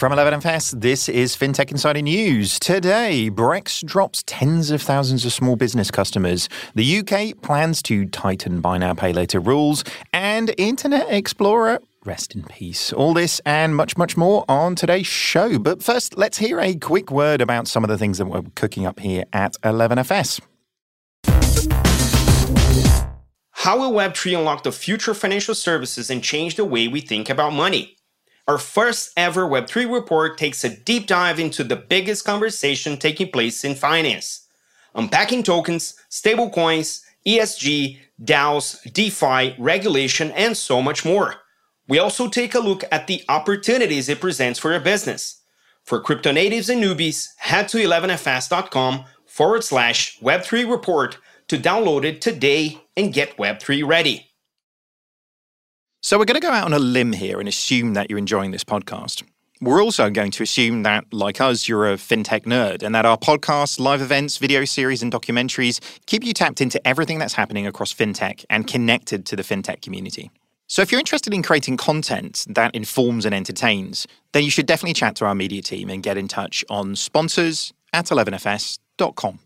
[0.00, 2.58] From 11FS, this is FinTech Insider News.
[2.58, 6.48] Today, Brex drops tens of thousands of small business customers.
[6.74, 9.84] The UK plans to tighten buy now, pay later rules.
[10.14, 12.94] And Internet Explorer Rest in peace.
[12.94, 15.58] All this and much, much more on today's show.
[15.58, 18.86] But first, let's hear a quick word about some of the things that we're cooking
[18.86, 20.40] up here at 11FS.
[23.50, 27.28] How will Web3 unlock the future of financial services and change the way we think
[27.28, 27.98] about money?
[28.50, 33.62] Our first ever Web3 report takes a deep dive into the biggest conversation taking place
[33.62, 34.48] in finance,
[34.92, 41.36] unpacking tokens, stablecoins, ESG, DAOs, DeFi, regulation, and so much more.
[41.86, 45.42] We also take a look at the opportunities it presents for your business.
[45.84, 52.20] For crypto natives and newbies, head to 11fs.com forward slash Web3 report to download it
[52.20, 54.29] today and get Web3 ready.
[56.02, 58.52] So, we're going to go out on a limb here and assume that you're enjoying
[58.52, 59.22] this podcast.
[59.60, 63.18] We're also going to assume that, like us, you're a fintech nerd and that our
[63.18, 67.92] podcasts, live events, video series, and documentaries keep you tapped into everything that's happening across
[67.92, 70.30] fintech and connected to the fintech community.
[70.68, 74.94] So, if you're interested in creating content that informs and entertains, then you should definitely
[74.94, 79.38] chat to our media team and get in touch on sponsors at 11fs.com.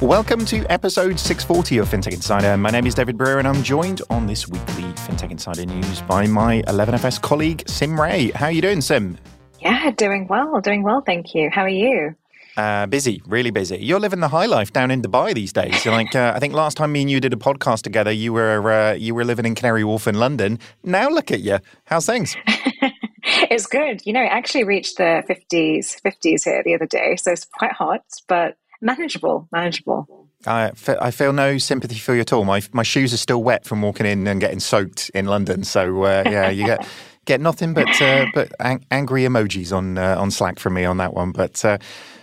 [0.00, 2.56] Welcome to episode 640 of FinTech Insider.
[2.56, 6.26] My name is David Brear, and I'm joined on this weekly FinTech Insider news by
[6.26, 8.30] my 11FS colleague, Sim Rai.
[8.30, 9.18] How are you doing, Sim?
[9.58, 11.50] Yeah, doing well, doing well, thank you.
[11.50, 12.14] How are you?
[12.56, 13.76] Uh, busy, really busy.
[13.76, 15.84] You're living the high life down in Dubai these days.
[15.86, 18.72] like uh, I think last time me and you did a podcast together, you were
[18.72, 20.58] uh, you were living in Canary Wharf in London.
[20.82, 21.58] Now look at you.
[21.84, 22.34] How's things?
[23.22, 24.00] it's good.
[24.06, 27.72] You know, it actually reached the 50s 50s here the other day, so it's quite
[27.72, 30.28] hot, but manageable, manageable.
[30.46, 32.44] I, I feel no sympathy for you at all.
[32.44, 35.64] My my shoes are still wet from walking in and getting soaked in London.
[35.64, 36.86] So uh, yeah, you get
[37.26, 40.96] get nothing but uh, but ang- angry emojis on uh, on Slack from me on
[40.96, 41.32] that one.
[41.32, 41.64] But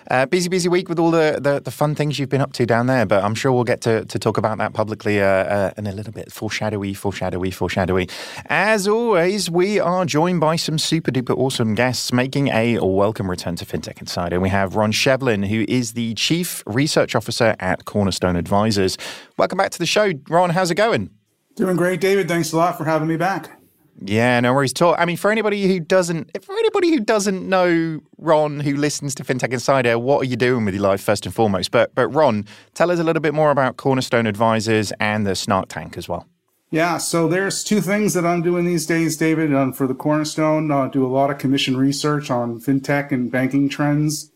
[0.10, 2.66] uh, busy, busy week with all the, the, the, fun things you've been up to
[2.66, 5.72] down there, but I'm sure we'll get to, to talk about that publicly uh, uh,
[5.78, 6.32] in a little bit.
[6.32, 8.10] Foreshadowy, foreshadowy, foreshadowy.
[8.48, 13.56] As always, we are joined by some super duper awesome guests making a welcome return
[13.58, 14.40] to FinTech Insider.
[14.40, 18.98] We have Ron Shevlin, who is the Chief Research Officer at Cornerstone Advisors.
[19.38, 20.14] Welcome back to the show.
[20.30, 21.10] Ron, how's it going?
[21.56, 22.28] Doing great, David.
[22.28, 23.57] Thanks a lot for having me back.
[24.00, 24.96] Yeah, no worries at all.
[24.98, 29.24] I mean, for anybody who doesn't, for anybody who doesn't know Ron, who listens to
[29.24, 31.72] FinTech Insider, what are you doing with your life first and foremost?
[31.72, 35.70] But, but Ron, tell us a little bit more about Cornerstone Advisors and the Snark
[35.70, 36.28] Tank as well.
[36.70, 39.54] Yeah, so there's two things that I'm doing these days, David.
[39.54, 43.70] Um, for the Cornerstone, uh, do a lot of commission research on fintech and banking
[43.70, 44.32] trends,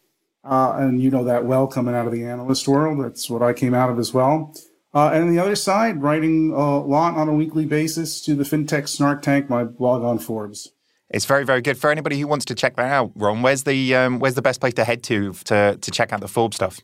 [0.46, 3.04] uh, and you know that well coming out of the analyst world.
[3.04, 4.56] That's what I came out of as well.
[4.94, 8.44] Uh, and on the other side, writing a lot on a weekly basis to the
[8.44, 10.74] FinTech Snark Tank, my blog on Forbes.
[11.10, 13.12] It's very, very good for anybody who wants to check that out.
[13.16, 16.22] Ron, where's the um, where's the best place to head to to to check out
[16.22, 16.80] the Forbes stuff?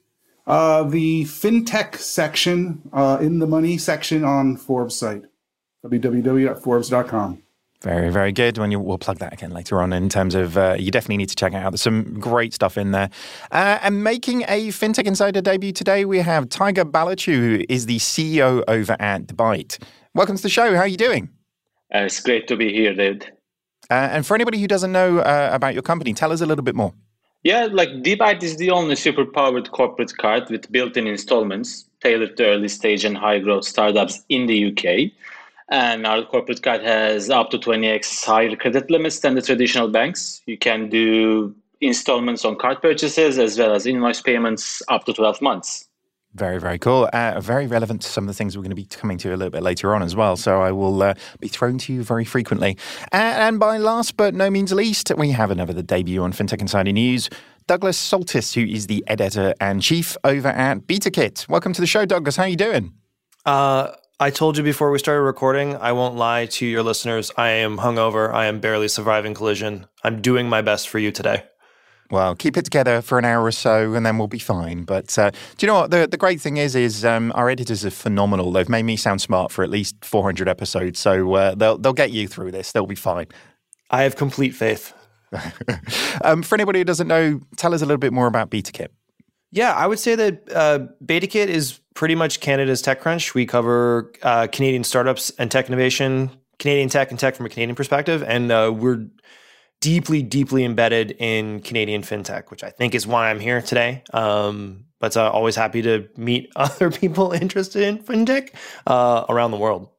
[0.46, 5.24] Uh, the fintech section uh, in the money section on Forbes site,
[5.86, 7.44] www.forbes.com.
[7.82, 8.58] Very, very good.
[8.58, 11.30] When you, we'll plug that again later on in terms of uh, you definitely need
[11.30, 11.72] to check it out.
[11.72, 13.10] There's some great stuff in there.
[13.52, 18.00] Uh, and making a FinTech Insider debut today, we have Tayga Baltacıoğlu, who is the
[18.00, 19.78] CEO over at Byte.
[20.16, 20.74] Welcome to the show.
[20.74, 21.30] How are you doing?
[21.94, 23.32] Uh, it's great to be here, David.
[23.92, 26.64] Uh, and for anybody who doesn't know uh, about your company, tell us a little
[26.64, 26.94] bit more.
[27.44, 32.36] Yeah, like Debite is the only super powered corporate card with built in installments tailored
[32.38, 35.12] to early stage and high growth startups in the UK.
[35.70, 40.42] And our corporate card has up to 20x higher credit limits than the traditional banks.
[40.46, 45.42] You can do installments on card purchases as well as invoice payments up to 12
[45.42, 45.88] months.
[46.34, 47.10] Very, very cool.
[47.14, 49.38] Uh, very relevant to some of the things we're going to be coming to a
[49.38, 50.38] little bit later on as well.
[50.38, 52.78] So I will uh, be thrown to you very frequently.
[53.12, 57.30] and by last but no means least, we have another debut on FinTech Insider News.
[57.66, 61.50] Douglas Soltys, who is the editor and chief over at BetaKit.
[61.50, 62.36] Welcome to the show, Douglas.
[62.36, 62.94] How are you doing?
[63.46, 67.30] Uh, I told you before we started recording, I won't lie to your listeners.
[67.38, 68.34] I am hungover.
[68.34, 69.86] I am barely surviving collision.
[70.04, 71.44] I'm doing my best for you today.
[72.10, 74.86] Well, keep it together for an hour or so, and then we'll be fine.
[74.86, 76.74] But uh, do you know what the the great thing is?
[76.74, 78.52] Is um, our editors are phenomenal.
[78.52, 82.10] They've made me sound smart for at least 400 episodes, so uh, they'll they'll get
[82.10, 82.72] you through this.
[82.72, 83.28] They'll be fine.
[83.92, 84.94] I have complete faith.
[86.24, 88.88] um, for anybody who doesn't know, tell us a little bit more about BetaKit.
[89.52, 93.34] Yeah, I would say that uh, BetaKit is pretty much Canada's TechCrunch.
[93.34, 97.76] We cover uh, Canadian startups and tech innovation, Canadian tech and tech from a Canadian
[97.76, 99.08] perspective, and uh, we're
[99.80, 104.04] deeply, deeply embedded in Canadian fintech, which I think is why I'm here today.
[104.14, 108.54] Um, but uh, always happy to meet other people interested in fintech
[108.86, 109.90] uh, around the world.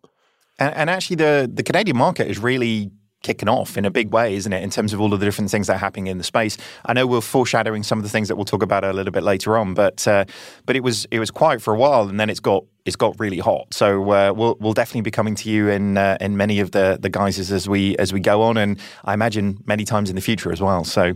[0.58, 2.90] And, and, actually, the the Canadian market is really
[3.22, 4.62] kicking off in a big way, isn't it?
[4.62, 6.56] In terms of all of the different things that are happening in the space.
[6.86, 9.22] I know we're foreshadowing some of the things that we'll talk about a little bit
[9.22, 10.24] later on, but uh,
[10.66, 13.18] but it was it was quiet for a while, and then it's got it's got
[13.20, 13.74] really hot.
[13.74, 16.96] So uh, we'll we'll definitely be coming to you in uh, in many of the
[17.00, 20.22] the guises as we as we go on, and I imagine many times in the
[20.22, 20.84] future as well.
[20.84, 21.12] So,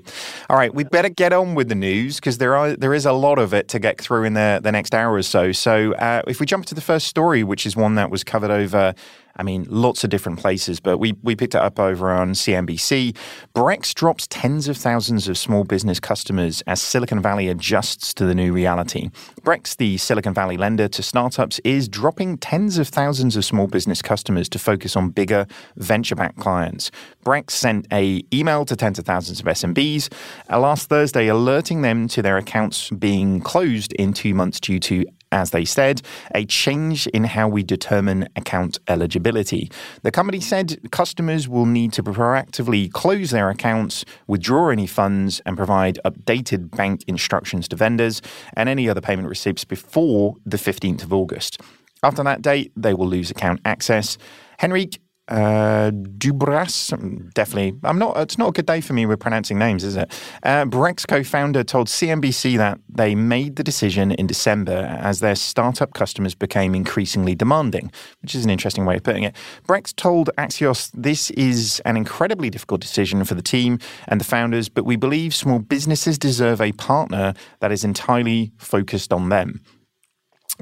[0.51, 3.13] all right, we better get on with the news because there are there is a
[3.13, 5.53] lot of it to get through in the the next hour or so.
[5.53, 8.51] So uh, if we jump to the first story, which is one that was covered
[8.51, 8.95] over
[9.37, 13.17] I mean, lots of different places, but we, we picked it up over on CNBC.
[13.55, 18.35] Brex drops tens of thousands of small business customers as Silicon Valley adjusts to the
[18.35, 19.11] new reality.
[19.43, 24.03] Brex, the Silicon Valley lender to startups, is dropping tens of thousands of small business
[24.03, 25.47] customers to focus on bigger
[25.77, 26.91] venture-backed clients.
[27.25, 30.13] Brex sent a email to tens of thousands of SMBs
[30.51, 35.05] uh, last Thursday alerting them to their accounts being closed in two months due to
[35.33, 36.03] as they said,
[36.35, 39.71] a change in how we determine account eligibility.
[40.03, 45.57] The company said customers will need to proactively close their accounts, withdraw any funds, and
[45.57, 48.23] provide updated bank instructions to vendors
[48.55, 51.61] and any other payment receipts before the 15th of August.
[52.03, 54.19] After that date, they will lose account access.
[54.63, 55.01] Henrique,
[55.33, 57.79] uh, Dubras, definitely.
[57.85, 58.19] I'm not.
[58.19, 60.13] It's not a good day for me with pronouncing names, is it?
[60.43, 65.95] Uh, Brex co-founder told CNBC that they made the decision in December as their startup
[65.95, 67.91] customers became increasingly demanding,
[68.21, 69.35] which is an interesting way of putting it.
[69.67, 74.69] Brex told Axios this is an incredibly difficult decision for the team and the founders,
[74.69, 79.63] but we believe small businesses deserve a partner that is entirely focused on them.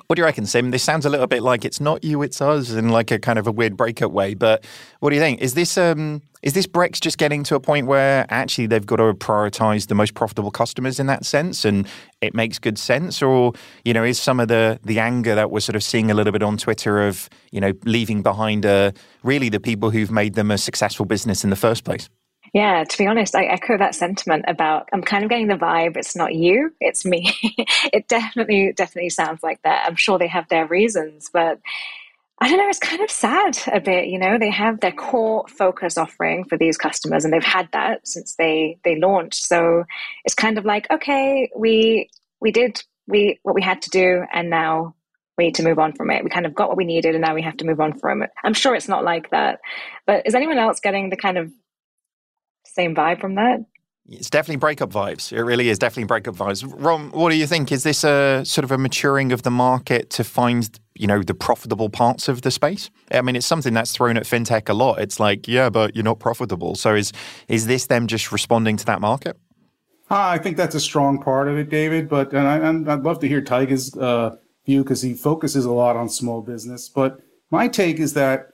[0.06, 0.70] What do you reckon, Sim?
[0.70, 3.38] This sounds a little bit like it's not you, it's us, in like a kind
[3.38, 4.35] of a weird breakup way.
[4.35, 4.64] But
[5.00, 5.41] what do you think?
[5.41, 8.97] Is this um, is this Brex just getting to a point where actually they've got
[8.97, 11.87] to prioritize the most profitable customers in that sense, and
[12.20, 13.52] it makes good sense, or
[13.85, 16.32] you know, is some of the the anger that we're sort of seeing a little
[16.32, 18.93] bit on Twitter of you know leaving behind uh,
[19.23, 22.08] really the people who've made them a successful business in the first place?
[22.52, 25.97] Yeah, to be honest, I echo that sentiment about I'm kind of getting the vibe
[25.97, 27.32] it's not you, it's me.
[27.93, 29.87] it definitely, definitely sounds like that.
[29.87, 31.61] I'm sure they have their reasons, but
[32.41, 34.38] I don't know, it's kind of sad a bit, you know.
[34.38, 38.79] They have their core focus offering for these customers and they've had that since they
[38.85, 39.44] they launched.
[39.44, 39.85] So
[40.25, 42.08] it's kind of like, okay, we
[42.41, 44.94] we did we what we had to do and now
[45.37, 46.25] we need to move on from it.
[46.25, 48.23] We kind of got what we needed and now we have to move on from
[48.23, 48.31] it.
[48.43, 49.61] I'm sure it's not like that.
[50.06, 51.53] But is anyone else getting the kind of
[52.75, 53.64] same vibe from that.
[54.08, 55.32] It's definitely breakup vibes.
[55.32, 56.64] It really is definitely breakup vibes.
[56.67, 57.70] Ron, what do you think?
[57.70, 61.34] Is this a sort of a maturing of the market to find, you know, the
[61.34, 62.90] profitable parts of the space?
[63.12, 64.99] I mean, it's something that's thrown at fintech a lot.
[64.99, 66.75] It's like, yeah, but you're not profitable.
[66.75, 67.12] So is
[67.46, 69.38] is this them just responding to that market?
[70.11, 72.08] Uh, I think that's a strong part of it, David.
[72.08, 72.49] But and
[72.88, 74.37] I, would love to hear Tayga's uh,
[74.67, 76.88] view because he focuses a lot on small business.
[76.88, 77.20] But
[77.52, 78.49] my take is that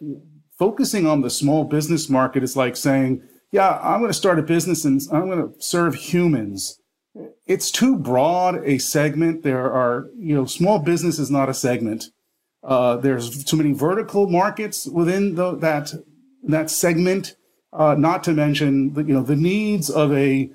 [0.59, 3.23] focusing on the small business market is like saying
[3.53, 6.81] yeah, I'm going to start a business and I'm going to serve humans.
[7.47, 9.43] It's too broad a segment.
[9.43, 12.07] There are, you know, small business is not a segment.
[12.63, 15.93] Uh, there's too many vertical markets within the, that
[16.43, 17.37] that segment.
[17.73, 20.51] Uh, not to mention, the, you know, the needs of a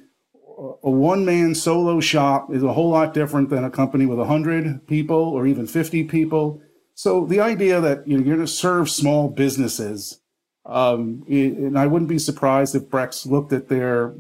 [0.84, 4.86] a one man solo shop is a whole lot different than a company with 100
[4.88, 6.62] people or even 50 people.
[6.94, 10.21] So the idea that you know, you're going to serve small businesses
[10.66, 14.14] um, and I wouldn't be surprised if Brex looked at their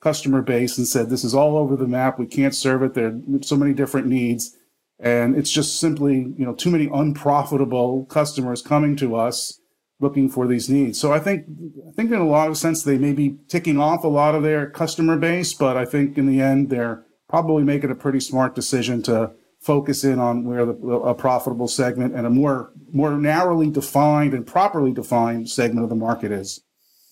[0.00, 2.18] customer base and said, this is all over the map.
[2.18, 2.94] We can't serve it.
[2.94, 4.56] There are so many different needs.
[4.98, 9.60] And it's just simply, you know, too many unprofitable customers coming to us
[10.00, 11.00] looking for these needs.
[11.00, 11.46] So I think,
[11.88, 14.42] I think in a lot of sense, they may be ticking off a lot of
[14.42, 18.54] their customer base, but I think in the end, they're probably making a pretty smart
[18.54, 19.32] decision to
[19.66, 24.46] focus in on where the, a profitable segment and a more more narrowly defined and
[24.46, 26.60] properly defined segment of the market is.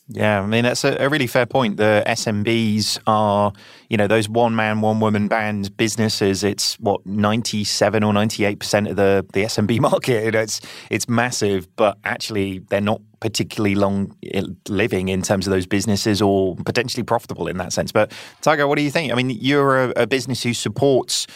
[0.09, 1.79] Yeah, I mean that's a, a, really fair point.
[1.79, 3.55] The SMBs are,
[3.89, 6.45] you know, those one man, one woman band businesses.
[6.45, 10.27] It's what ninety seven or ninety eight percent of the the SMB market.
[10.27, 15.47] You know, it's it's massive, but actually they're not particularly long eh, living in terms
[15.47, 17.91] of those businesses or potentially profitable in that sense.
[17.91, 19.11] But Tayga, what do you think?
[19.11, 21.27] I mean, you're a, a business who supports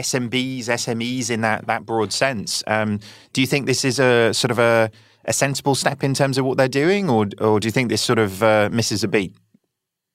[0.00, 2.62] SMBs, SMEs in that that broad sense.
[2.66, 3.00] Um,
[3.32, 4.90] do you think this is a sort of a,
[5.24, 8.02] a, sensible step in terms of what they're doing, or or do you think this
[8.02, 9.34] sort of uh, misses a beat?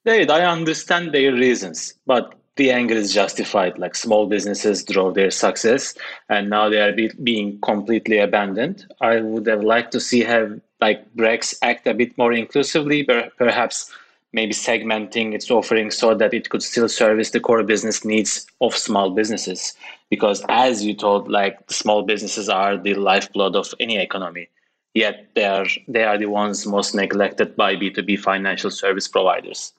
[0.05, 3.77] David, I understand their reasons, but the anger is justified.
[3.77, 5.95] Like small businesses drove their success,
[6.29, 8.85] and now they are be- being completely abandoned.
[9.01, 13.03] I would have liked to see have like Brex act a bit more inclusively,
[13.37, 13.91] perhaps
[14.33, 18.75] maybe segmenting its offering so that it could still service the core business needs of
[18.75, 19.73] small businesses.
[20.09, 24.49] Because as you told, like small businesses are the lifeblood of any economy.
[24.93, 29.73] Yet they are they are the ones most neglected by B2B financial service providers.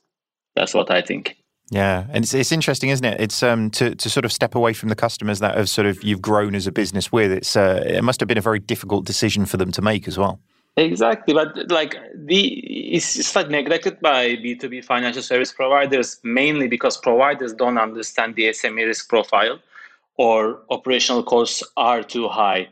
[0.56, 1.37] That's what I think.
[1.71, 3.21] Yeah, and it's, it's interesting, isn't it?
[3.21, 6.02] It's um to, to sort of step away from the customers that have sort of
[6.02, 7.30] you've grown as a business with.
[7.30, 10.16] It's uh, it must have been a very difficult decision for them to make as
[10.16, 10.40] well.
[10.76, 12.45] Exactly, but like the
[12.95, 17.76] it's, it's like neglected by B two B financial service providers mainly because providers don't
[17.76, 19.59] understand the SME risk profile,
[20.17, 22.69] or operational costs are too high.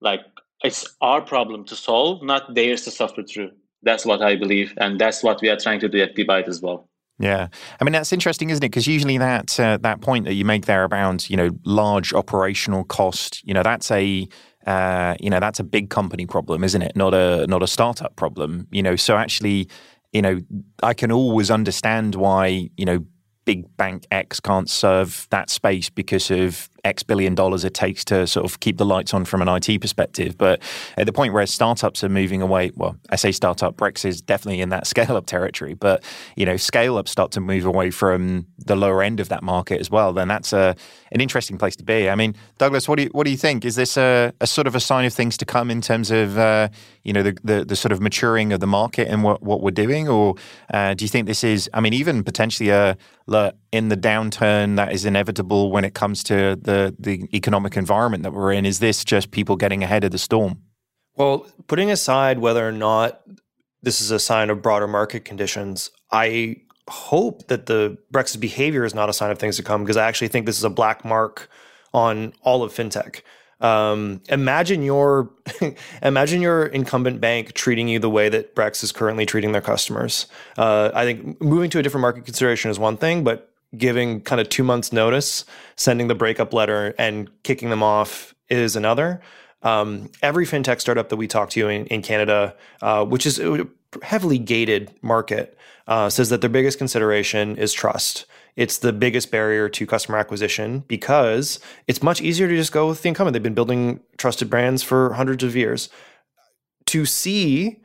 [0.00, 0.20] Like
[0.62, 3.50] it's our problem to solve, not theirs to suffer through.
[3.82, 6.62] That's what I believe, and that's what we are trying to do at Debite as
[6.62, 6.88] well.
[7.18, 7.48] Yeah,
[7.80, 8.68] I mean that's interesting, isn't it?
[8.68, 12.84] Because usually that uh, that point that you make there about you know large operational
[12.84, 14.28] cost, you know that's a
[14.66, 16.96] uh, you know that's a big company problem, isn't it?
[16.96, 18.66] Not a not a startup problem.
[18.70, 19.68] You know, so actually,
[20.12, 20.40] you know,
[20.82, 23.04] I can always understand why you know
[23.44, 28.26] big bank X can't serve that space because of X billion dollars it takes to
[28.26, 30.36] sort of keep the lights on from an IT perspective.
[30.36, 30.60] But
[30.96, 34.60] at the point where startups are moving away, well, I say startup, Brex is definitely
[34.60, 35.74] in that scale up territory.
[35.74, 36.02] But
[36.36, 39.80] you know, scale up start to move away from the lower end of that market
[39.80, 40.12] as well.
[40.12, 40.74] Then that's a
[41.12, 42.08] an interesting place to be.
[42.08, 43.64] I mean, Douglas, what do you what do you think?
[43.64, 46.36] Is this a, a sort of a sign of things to come in terms of
[46.36, 46.68] uh,
[47.04, 49.70] you know the, the, the sort of maturing of the market and what what we're
[49.70, 50.34] doing, or
[50.72, 51.70] uh, do you think this is?
[51.72, 52.96] I mean, even potentially a
[53.72, 58.22] in the downturn that is inevitable when it comes to the the the economic environment
[58.22, 58.64] that we're in?
[58.64, 60.62] Is this just people getting ahead of the storm?
[61.16, 63.20] Well, putting aside whether or not
[63.82, 66.56] this is a sign of broader market conditions, I
[66.88, 70.08] hope that the Brexit behavior is not a sign of things to come because I
[70.08, 71.50] actually think this is a black mark
[71.92, 73.20] on all of fintech.
[73.60, 75.30] Um, imagine your
[76.02, 80.26] imagine your incumbent bank treating you the way that Brex is currently treating their customers.
[80.56, 84.40] Uh, I think moving to a different market consideration is one thing, but giving kind
[84.40, 85.44] of two months notice,
[85.76, 89.20] sending the breakup letter, and kicking them off is another.
[89.62, 93.66] Um, every fintech startup that we talk to in, in Canada, uh, which is a
[94.02, 98.26] heavily gated market, uh, says that their biggest consideration is trust.
[98.54, 103.02] It's the biggest barrier to customer acquisition because it's much easier to just go with
[103.02, 103.32] the incumbent.
[103.32, 105.88] They've been building trusted brands for hundreds of years.
[106.86, 107.80] To see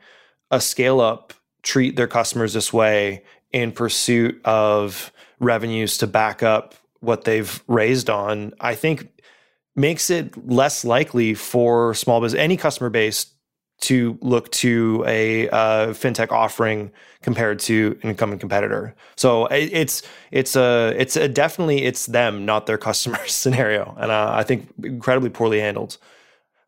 [0.50, 6.74] a scale up treat their customers this way in pursuit of revenues to back up
[7.00, 9.08] what they've raised on, I think
[9.76, 13.26] makes it less likely for small business, any customer base
[13.80, 16.90] to look to a uh, fintech offering
[17.22, 18.94] compared to an incumbent competitor.
[19.16, 20.02] So it's
[20.32, 24.68] it's a it's a definitely it's them, not their customer scenario, and uh, I think
[24.82, 25.98] incredibly poorly handled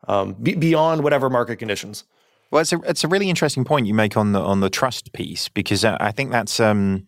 [0.07, 2.05] um, beyond whatever market conditions.
[2.49, 5.11] Well, it's a it's a really interesting point you make on the on the trust
[5.13, 6.59] piece because I think that's.
[6.59, 7.07] Um,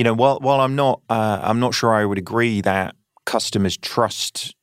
[0.00, 3.76] you know, while while I'm not uh, I'm not sure I would agree that customers
[3.76, 4.56] trust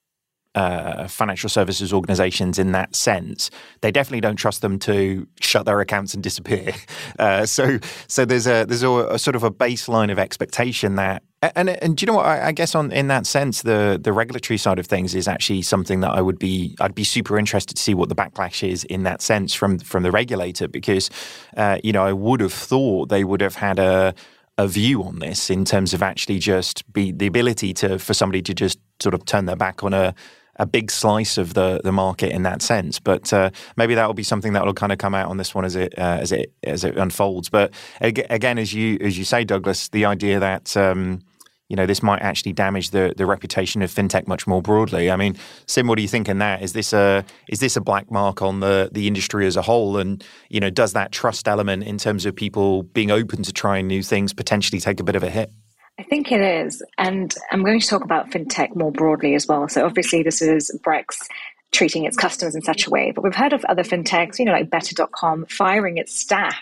[0.55, 3.51] uh, financial services organizations in that sense.
[3.81, 6.73] They definitely don't trust them to shut their accounts and disappear.
[7.19, 11.23] Uh, so, so there's a there's a, a, sort of a baseline of expectation that,
[11.55, 12.27] and and do you know what?
[12.27, 15.63] I, I, guess on in that sense, the the regulatory side of things is actually
[15.63, 18.83] something that I would be I'd be super interested to see what the backlash is
[18.83, 21.09] in that sense from from the regulator because,
[21.55, 24.13] uh, you know, I would have thought they would have had a
[24.57, 28.41] a view on this in terms of actually just be the ability to for somebody
[28.41, 30.13] to just sort of turn their back on a
[30.59, 32.99] a big slice of the the market in that sense.
[32.99, 35.53] But uh, maybe that will be something that will kind of come out on this
[35.53, 37.49] one as it uh, as it as it unfolds.
[37.49, 41.21] But again, as you as you say, Douglas, the idea that um,
[41.69, 45.11] you know, this might actually damage the the reputation of fintech much more broadly.
[45.11, 46.61] I mean, Sim, what do you think in that?
[46.61, 49.97] Is this a is this a black mark on the the industry as a whole?
[49.97, 53.87] And you know, does that trust element in terms of people being open to trying
[53.87, 55.51] new things potentially take a bit of a hit?
[55.99, 59.67] I think it is, and I'm going to talk about fintech more broadly as well.
[59.67, 61.27] So obviously, this is Brex
[61.71, 64.53] treating its customers in such a way, but we've heard of other fintechs, you know,
[64.53, 66.55] like Better.com firing its staff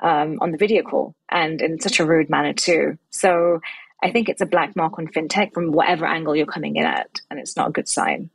[0.00, 2.98] um, on the video call and in such a rude manner too.
[3.10, 3.60] So
[4.04, 7.22] I think it's a black mark on fintech from whatever angle you're coming in at,
[7.30, 8.28] and it's not a good sign.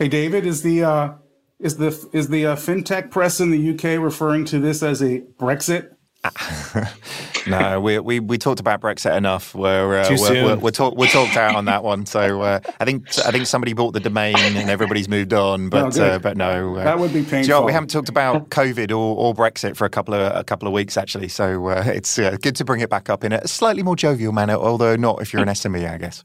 [0.00, 1.12] Hey, David, is the uh,
[1.60, 5.20] is the is the uh, fintech press in the UK referring to this as a
[5.38, 5.93] Brexit?
[7.46, 9.54] no, we, we we talked about Brexit enough.
[9.54, 12.06] We're uh, we're, we're, we're, talk, we're, talked out on that one.
[12.06, 15.68] So uh, I think I think somebody bought the domain and everybody's moved on.
[15.68, 17.40] But no, uh, but no, uh, that would be painful.
[17.40, 20.44] You know, we haven't talked about COVID or, or Brexit for a couple of a
[20.44, 21.28] couple of weeks actually.
[21.28, 24.32] So uh, it's uh, good to bring it back up in a slightly more jovial
[24.32, 26.24] manner, although not if you're an SME, I guess.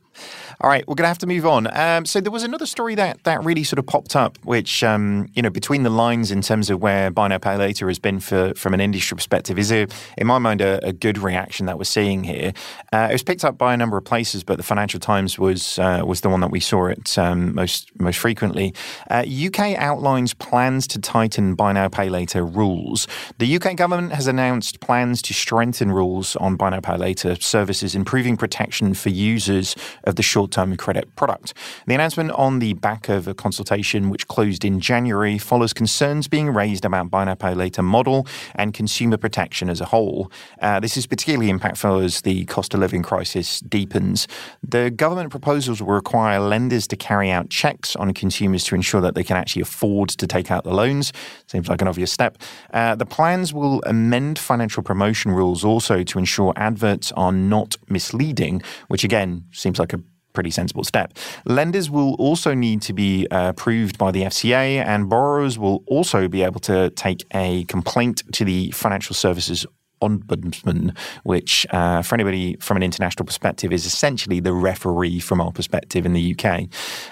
[0.62, 1.74] All right, we're going to have to move on.
[1.74, 5.30] Um, so there was another story that that really sort of popped up, which um,
[5.34, 8.20] you know between the lines in terms of where buy now pay later has been
[8.20, 9.88] for from an industry perspective is a
[10.18, 12.52] in my mind, a, a good reaction that we're seeing here.
[12.92, 15.80] Uh, it was picked up by a number of places, but the Financial Times was
[15.80, 18.74] uh, was the one that we saw it um, most most frequently.
[19.10, 23.08] UK uh, outlines plans to tighten buy now pay later rules.
[23.38, 27.96] The UK government has announced plans to strengthen rules on buy now pay later services,
[27.96, 29.74] improving protection for users
[30.04, 31.54] of the short term credit product.
[31.88, 36.50] The announcement on the back of a consultation which closed in January follows concerns being
[36.50, 40.32] raised about buy now pay later model and consumer protection as a whole.
[40.62, 44.28] Uh, this is particularly impactful as the cost of living crisis deepens.
[44.68, 49.16] The government proposals will require lenders to carry out checks on consumers to ensure that
[49.16, 51.14] they can actually afford to take out the loans.
[51.48, 52.38] Seems like an obvious step.
[52.74, 58.62] Uh, the plans will amend financial promotion rules also to ensure adverts are not misleading,
[58.88, 60.00] which again seems like a
[60.34, 61.14] pretty sensible step.
[61.46, 66.28] Lenders will also need to be uh, approved by the FCA, and borrowers will also
[66.28, 69.66] be able to take a complaint to the Financial Services
[70.02, 75.52] ombudsman, which, uh, for anybody from an international perspective, is essentially the referee from our
[75.52, 76.68] perspective in the UK.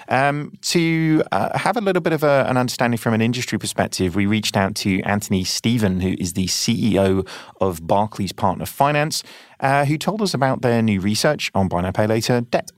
[0.08, 4.14] Um, to uh, have a little bit of a, an understanding from an industry perspective,
[4.14, 7.26] we reached out to Antony Stephen, who is the CEO
[7.60, 9.22] of Barclays Partner Finance,
[9.60, 12.70] uh, who told us about their new research on buy now pay later debt.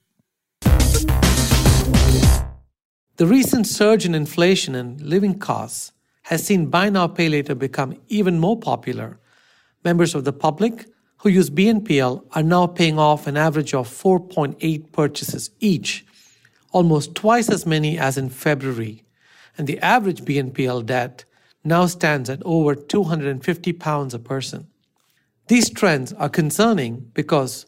[3.21, 8.01] The recent surge in inflation and living costs has seen buy now pay later become
[8.09, 9.21] even more popular.
[9.85, 10.87] Members of the public
[11.19, 16.07] who use BNPL are now paying off an average of 4.8 purchases each,
[16.73, 19.05] almost twice as many as in February.
[19.59, 21.27] And the average BNPL debt
[21.63, 24.67] now stands at over 250 pounds a person.
[25.49, 27.67] These trends are concerning because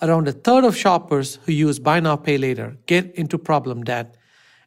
[0.00, 4.16] around a third of shoppers who use buy now pay later get into problem debt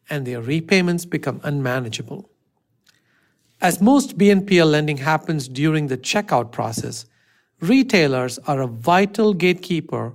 [0.09, 2.29] and their repayments become unmanageable.
[3.59, 7.05] As most BNPL lending happens during the checkout process,
[7.59, 10.13] retailers are a vital gatekeeper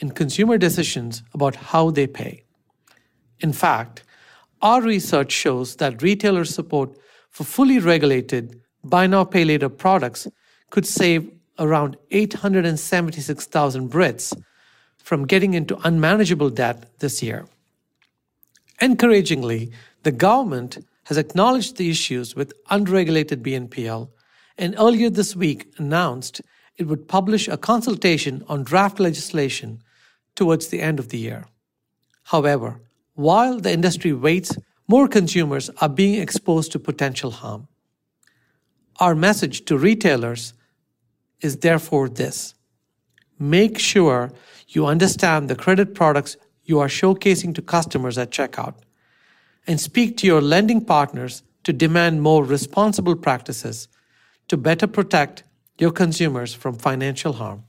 [0.00, 2.42] in consumer decisions about how they pay.
[3.40, 4.02] In fact,
[4.62, 6.96] our research shows that retailer support
[7.30, 10.26] for fully regulated buy now pay later products
[10.70, 14.36] could save around 876,000 Brits
[14.98, 17.46] from getting into unmanageable debt this year.
[18.80, 19.70] Encouragingly,
[20.02, 24.08] the government has acknowledged the issues with unregulated BNPL
[24.58, 26.40] and earlier this week announced
[26.76, 29.82] it would publish a consultation on draft legislation
[30.34, 31.46] towards the end of the year.
[32.24, 32.80] However,
[33.14, 34.56] while the industry waits,
[34.88, 37.68] more consumers are being exposed to potential harm.
[39.00, 40.54] Our message to retailers
[41.40, 42.54] is therefore this
[43.38, 44.32] make sure
[44.68, 46.36] you understand the credit products
[46.66, 48.74] you are showcasing to customers at checkout,
[49.66, 53.88] and speak to your lending partners to demand more responsible practices
[54.48, 55.42] to better protect
[55.78, 57.64] your consumers from financial harm.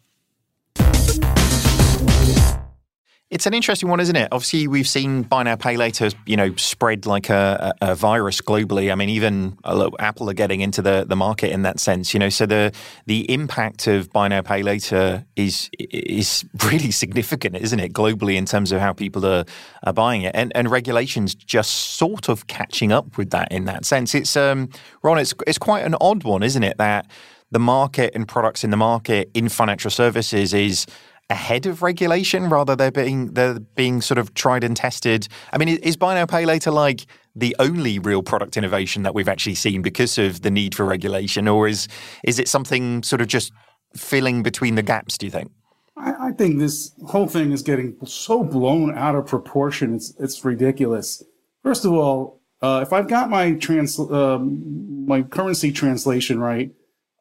[3.29, 4.29] It's an interesting one, isn't it?
[4.31, 8.89] Obviously, we've seen buy now, pay later, you know, spread like a, a, virus globally.
[8.89, 12.13] I mean, even Apple are getting into the, the market in that sense.
[12.13, 12.71] You know, so the
[13.05, 18.45] the impact of buy now, pay later is is really significant, isn't it, globally in
[18.45, 19.43] terms of how people are,
[19.83, 23.83] are buying it, and and regulations just sort of catching up with that in that
[23.83, 24.15] sense.
[24.15, 24.69] It's um,
[25.03, 26.77] Ron, it's it's quite an odd one, isn't it?
[26.77, 27.11] That
[27.51, 30.85] the market and products in the market in financial services is
[31.29, 35.27] ahead of regulation rather they're being they're being sort of tried and tested?
[35.51, 39.29] I mean is buy now pay later like the only real product innovation that we've
[39.29, 41.47] actually seen because of the need for regulation?
[41.47, 41.87] Or is
[42.23, 43.51] is it something sort of just
[43.95, 45.51] filling between the gaps do you think?
[45.97, 49.95] I, I think this whole thing is getting so blown out of proportion.
[49.95, 51.23] It's it's ridiculous.
[51.63, 56.71] First of all uh, if i've got my trans uh, my currency translation right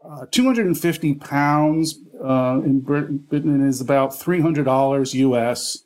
[0.05, 5.85] uh, 250 pounds uh, in Britain is about $300 US.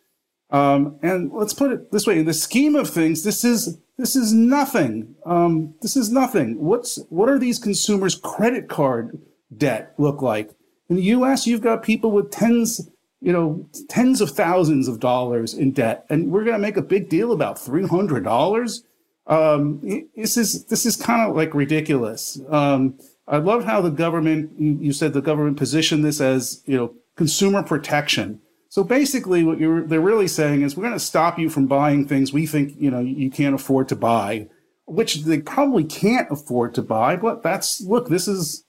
[0.51, 4.17] Um, and let's put it this way: in the scheme of things, this is this
[4.17, 5.15] is nothing.
[5.25, 6.59] Um, this is nothing.
[6.59, 9.21] What's what are these consumers' credit card
[9.57, 10.51] debt look like?
[10.89, 12.91] In the U.S., you've got people with tens,
[13.21, 16.83] you know, tens of thousands of dollars in debt, and we're going to make a
[16.83, 18.83] big deal about three hundred dollars.
[19.29, 22.41] Um, this is this is kind of like ridiculous.
[22.49, 22.99] Um,
[23.31, 27.63] I love how the government, you, said the government positioned this as, you know, consumer
[27.63, 28.41] protection.
[28.69, 32.07] So basically, what you're they're really saying is we're going to stop you from buying
[32.07, 34.49] things we think you know you can't afford to buy,
[34.87, 37.17] which they probably can't afford to buy.
[37.17, 38.65] But that's look, this is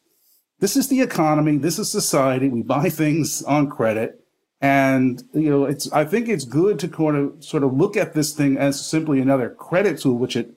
[0.59, 2.49] this is the economy, this is society.
[2.49, 4.19] We buy things on credit,
[4.59, 8.15] and you know it's I think it's good to kind of sort of look at
[8.15, 10.55] this thing as simply another credit tool, which it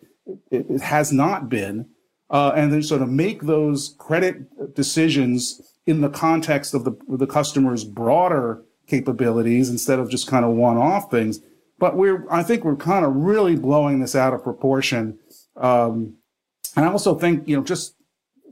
[0.50, 1.90] it, it has not been
[2.30, 7.26] uh, and then sort of make those credit decisions in the context of the the
[7.26, 11.40] customer's broader capabilities instead of just kind of one-off things.
[11.78, 15.18] But we're I think we're kind of really blowing this out of proportion.
[15.56, 16.16] Um,
[16.76, 17.94] and I also think you know just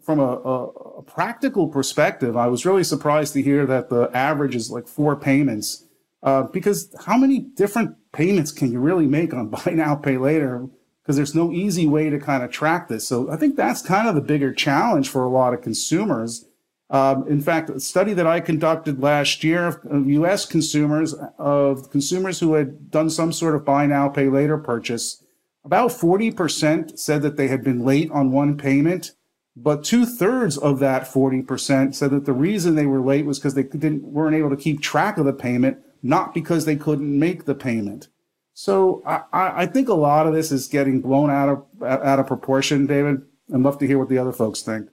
[0.03, 0.67] from a, a,
[0.99, 5.15] a, practical perspective, I was really surprised to hear that the average is like four
[5.15, 5.85] payments.
[6.25, 10.69] Uh, because how many different payments can you really make on buy now, pay later?
[11.03, 13.07] Because there's no easy way to kind of track this.
[13.09, 16.45] So I think that's kind of the bigger challenge for a lot of consumers.
[16.91, 20.47] Um, in fact, a study that I conducted last year of U.S.
[20.47, 25.25] consumers, of consumers who had done some sort of buy now, pay later purchase,
[25.65, 29.13] about 40% said that they had been late on one payment
[29.55, 33.55] but two thirds of that 40% said that the reason they were late was because
[33.55, 37.45] they didn't, weren't able to keep track of the payment, not because they couldn't make
[37.45, 38.09] the payment.
[38.55, 42.27] So I, I think a lot of this is getting blown out of, out of
[42.27, 43.23] proportion, David.
[43.53, 44.89] I'd love to hear what the other folks think.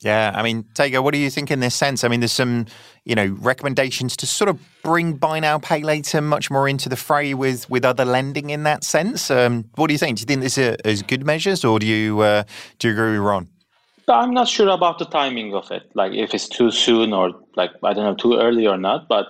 [0.00, 2.04] Yeah, I mean, Tayga, what do you think in this sense?
[2.04, 2.66] I mean, there's some,
[3.04, 6.96] you know, recommendations to sort of bring buy now, pay later much more into the
[6.96, 9.30] fray with with other lending in that sense.
[9.30, 10.18] Um, what do you think?
[10.18, 12.42] Do you think this is good measures, or do you uh,
[12.78, 13.48] do you agree with Ron?
[14.08, 17.70] I'm not sure about the timing of it, like if it's too soon or like
[17.82, 19.08] I don't know too early or not.
[19.08, 19.28] But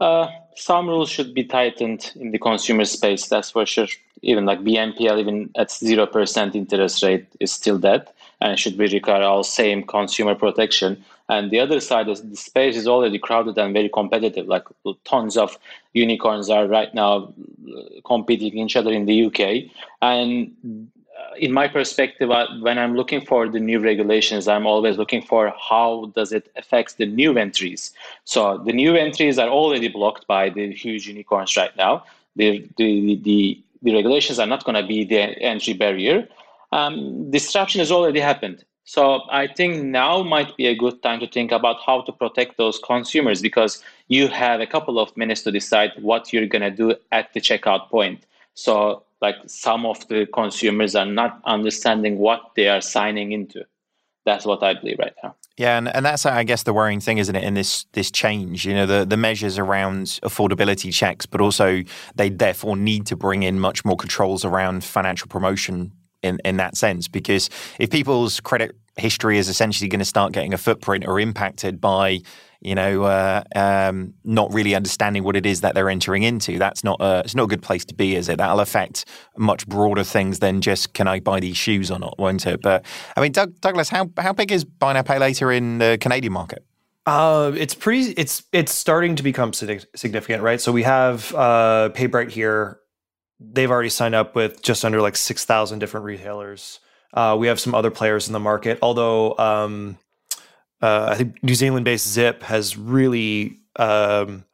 [0.00, 3.28] uh, some rules should be tightened in the consumer space.
[3.28, 3.88] That's for sure.
[4.22, 8.08] Even like BNPL, even at zero percent interest rate, is still dead
[8.40, 11.04] and should be require all same consumer protection.
[11.28, 14.46] And the other side is the space is already crowded and very competitive.
[14.46, 14.64] Like
[15.04, 15.58] tons of
[15.92, 17.32] unicorns are right now
[17.68, 19.70] uh, competing each other in the UK,
[20.02, 20.90] and
[21.38, 26.12] in my perspective, when I'm looking for the new regulations, I'm always looking for how
[26.14, 27.92] does it affect the new entries.
[28.24, 32.04] So the new entries are already blocked by the huge unicorns right now.
[32.36, 36.28] The the the, the regulations are not going to be the entry barrier.
[36.72, 38.64] Um, disruption has already happened.
[38.84, 42.56] So I think now might be a good time to think about how to protect
[42.56, 46.70] those consumers because you have a couple of minutes to decide what you're going to
[46.70, 48.26] do at the checkout point.
[48.54, 53.64] So like some of the consumers are not understanding what they are signing into.
[54.26, 55.36] That's what I believe right now.
[55.56, 57.44] Yeah, and, and that's I guess the worrying thing, isn't it?
[57.44, 61.82] In this this change, you know, the the measures around affordability checks, but also
[62.14, 66.76] they therefore need to bring in much more controls around financial promotion in in that
[66.76, 67.06] sense.
[67.06, 71.80] Because if people's credit history is essentially going to start getting a footprint or impacted
[71.80, 72.20] by
[72.64, 76.58] you know, uh, um, not really understanding what it is that they're entering into.
[76.58, 78.38] That's not a, it's not a good place to be, is it?
[78.38, 79.04] That'll affect
[79.36, 82.62] much broader things than just can I buy these shoes or not, won't it?
[82.62, 82.84] But
[83.16, 86.32] I mean, Doug, Douglas, how how big is buy now pay later in the Canadian
[86.32, 86.64] market?
[87.04, 88.12] Uh, it's pretty.
[88.12, 90.60] It's it's starting to become significant, right?
[90.60, 92.78] So we have uh, PayBright here.
[93.40, 96.78] They've already signed up with just under like six thousand different retailers.
[97.12, 99.98] Uh, we have some other players in the market, although um,
[100.82, 104.44] uh, I think New Zealand based Zip has really um,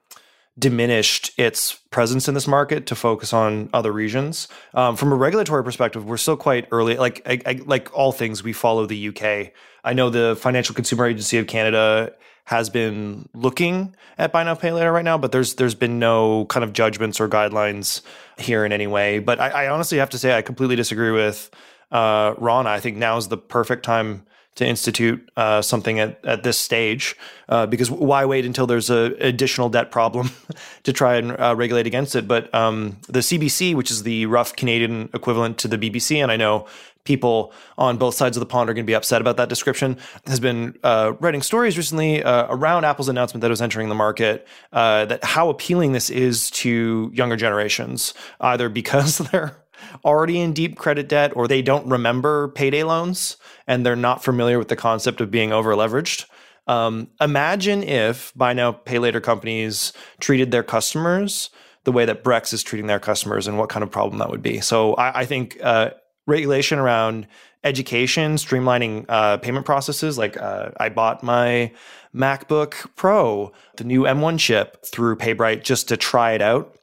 [0.58, 4.48] diminished its presence in this market to focus on other regions.
[4.74, 6.96] Um, from a regulatory perspective, we're still quite early.
[6.96, 9.52] Like I, I, like all things, we follow the UK.
[9.84, 12.12] I know the Financial Consumer Agency of Canada
[12.44, 16.46] has been looking at buy now pay later right now, but there's there's been no
[16.46, 18.02] kind of judgments or guidelines
[18.38, 19.18] here in any way.
[19.18, 21.50] But I, I honestly have to say I completely disagree with
[21.90, 22.66] uh, Ron.
[22.66, 24.24] I think now is the perfect time
[24.58, 27.16] to institute uh, something at, at this stage
[27.48, 30.30] uh, because why wait until there's an additional debt problem
[30.82, 32.26] to try and uh, regulate against it?
[32.26, 36.36] But um, the CBC, which is the rough Canadian equivalent to the BBC, and I
[36.36, 36.66] know
[37.04, 39.96] people on both sides of the pond are going to be upset about that description,
[40.26, 43.94] has been uh, writing stories recently uh, around Apple's announcement that it was entering the
[43.94, 49.56] market, uh, that how appealing this is to younger generations, either because they're
[50.04, 53.36] already in deep credit debt or they don't remember payday loans
[53.68, 56.24] and they're not familiar with the concept of being over leveraged.
[56.66, 61.50] Um, imagine if buy now, pay later companies treated their customers
[61.84, 64.42] the way that Brex is treating their customers and what kind of problem that would
[64.42, 64.60] be.
[64.60, 65.90] So I, I think uh,
[66.26, 67.26] regulation around
[67.64, 70.18] education, streamlining uh, payment processes.
[70.18, 71.72] Like uh, I bought my
[72.14, 76.76] MacBook Pro, the new M1 chip through PayBright just to try it out.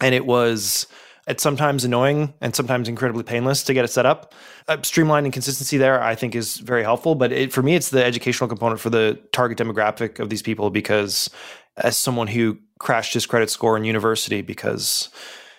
[0.00, 0.86] And it was
[1.26, 4.32] it's sometimes annoying and sometimes incredibly painless to get it set up.
[4.68, 7.14] Uh, streamlining consistency there, I think, is very helpful.
[7.14, 10.70] But it, for me, it's the educational component for the target demographic of these people
[10.70, 11.28] because,
[11.76, 15.08] as someone who crashed his credit score in university because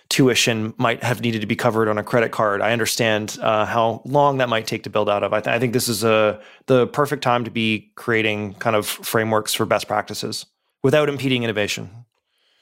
[0.10, 2.62] tuition might have needed to be covered on a credit card.
[2.62, 5.34] I understand uh, how long that might take to build out of.
[5.34, 8.86] I, th- I think this is a the perfect time to be creating kind of
[8.86, 10.46] frameworks for best practices
[10.82, 11.90] without impeding innovation.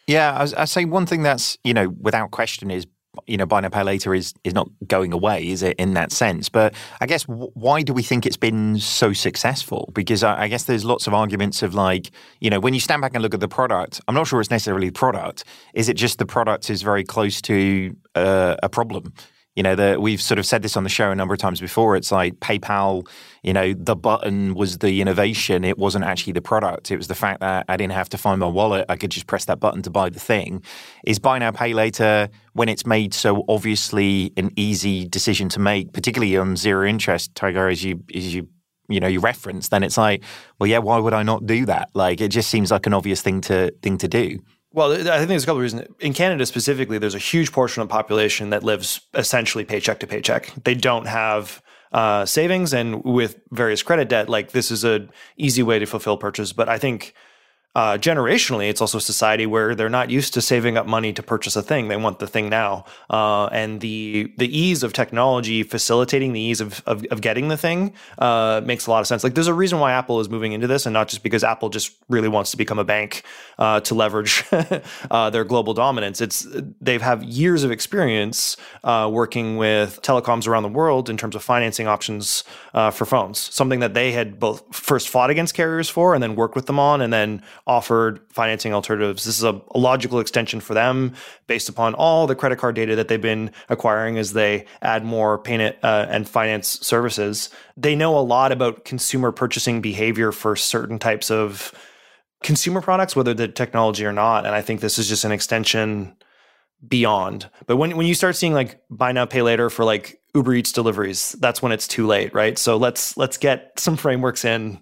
[0.07, 2.87] Yeah, I, I say one thing that's you know without question is
[3.27, 5.75] you know, buy now pay later is is not going away, is it?
[5.77, 9.89] In that sense, but I guess why do we think it's been so successful?
[9.93, 13.01] Because I, I, guess there's lots of arguments of like, you know, when you stand
[13.01, 15.43] back and look at the product, I'm not sure it's necessarily the product.
[15.73, 19.13] Is it just the product is very close to uh, a problem?
[19.55, 21.61] You know, the, we've sort of said this on the show a number of times
[21.61, 21.95] before.
[21.95, 23.07] It's like PayPal,
[23.41, 25.63] you know, the button was the innovation.
[25.63, 26.91] It wasn't actually the product.
[26.91, 28.85] It was the fact that I didn't have to find my wallet.
[28.89, 30.61] I could just press that button to buy the thing.
[31.05, 35.93] Is buy now, pay later when it's made so obviously an easy decision to make,
[35.93, 38.47] particularly on zero interest, Tayga, as you, as you
[38.87, 40.23] you know you reference then it's like
[40.59, 43.21] well yeah why would i not do that like it just seems like an obvious
[43.21, 44.39] thing to thing to do
[44.75, 45.87] well, I think there's a couple of reasons.
[45.99, 50.07] In Canada specifically, there's a huge portion of the population that lives essentially paycheck to
[50.07, 50.53] paycheck.
[50.63, 55.63] They don't have uh, savings, and with various credit debt, like this is an easy
[55.63, 56.51] way to fulfill purchase.
[56.51, 57.13] But I think
[57.75, 61.21] uh, generationally, it's also a society where they're not used to saving up money to
[61.21, 61.89] purchase a thing.
[61.89, 66.61] They want the thing now, uh, and the the ease of technology facilitating the ease
[66.61, 69.25] of of, of getting the thing uh, makes a lot of sense.
[69.25, 71.67] Like, there's a reason why Apple is moving into this, and not just because Apple
[71.67, 73.23] just really wants to become a bank
[73.59, 74.45] uh, to leverage
[75.11, 76.21] uh, their global dominance.
[76.21, 76.47] It's
[76.79, 81.43] they have years of experience uh, working with telecoms around the world in terms of
[81.43, 83.37] financing options for phones.
[83.37, 86.79] Something that they had both first fought against carriers for, and then worked with them
[86.79, 89.25] on, and then offered financing alternatives.
[89.25, 91.13] This is a, a, logical extension for them
[91.47, 95.39] based upon all the credit card data that they've been acquiring as they add more
[95.39, 97.49] payment uh, and finance services.
[97.75, 101.73] They know a lot about consumer purchasing behavior for certain types of
[102.43, 104.45] consumer products, whether the technology or not.
[104.45, 106.15] And I think this is just an extension
[106.87, 107.49] beyond.
[107.65, 110.71] But when when you start seeing like buy now pay later for like Uber Eats
[110.71, 112.57] deliveries, that's when it's too late, right?
[112.57, 114.79] So let's let's get some frameworks in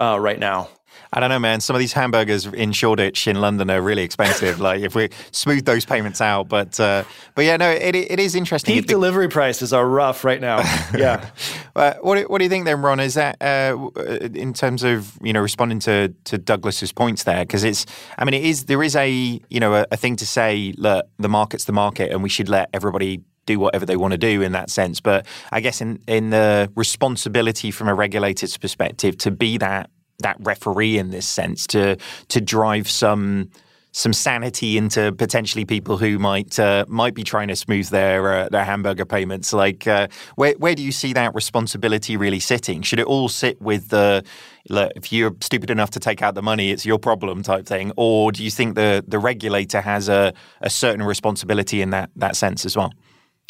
[0.00, 0.68] uh, right now.
[1.14, 1.60] I don't know, man.
[1.60, 4.60] Some of these hamburgers in Shoreditch in London are really expensive.
[4.68, 8.34] like if we smooth those payments out, but uh, but yeah, no, it it is
[8.34, 8.74] interesting.
[8.74, 10.62] Peak delivery prices are rough right now.
[10.92, 11.30] Yeah.
[11.76, 13.00] uh, what what do you think then, Ron?
[13.00, 13.90] Is that uh,
[14.34, 17.44] in terms of you know responding to to Douglas's points there?
[17.44, 17.86] Because it's,
[18.18, 20.74] I mean, it is there is a you know a, a thing to say.
[20.76, 24.18] Look, the market's the market, and we should let everybody do whatever they want to
[24.18, 25.00] do in that sense.
[25.00, 29.90] But I guess in in the responsibility from a regulator's perspective to be that
[30.22, 31.96] that referee in this sense to
[32.28, 33.50] to drive some
[33.92, 38.48] some sanity into potentially people who might uh, might be trying to smooth their uh,
[38.48, 39.52] their hamburger payments.
[39.52, 42.82] Like, uh, where where do you see that responsibility really sitting?
[42.82, 44.24] Should it all sit with the
[44.68, 47.92] look, if you're stupid enough to take out the money, it's your problem type thing,
[47.96, 50.32] or do you think the the regulator has a,
[50.62, 52.92] a certain responsibility in that that sense as well?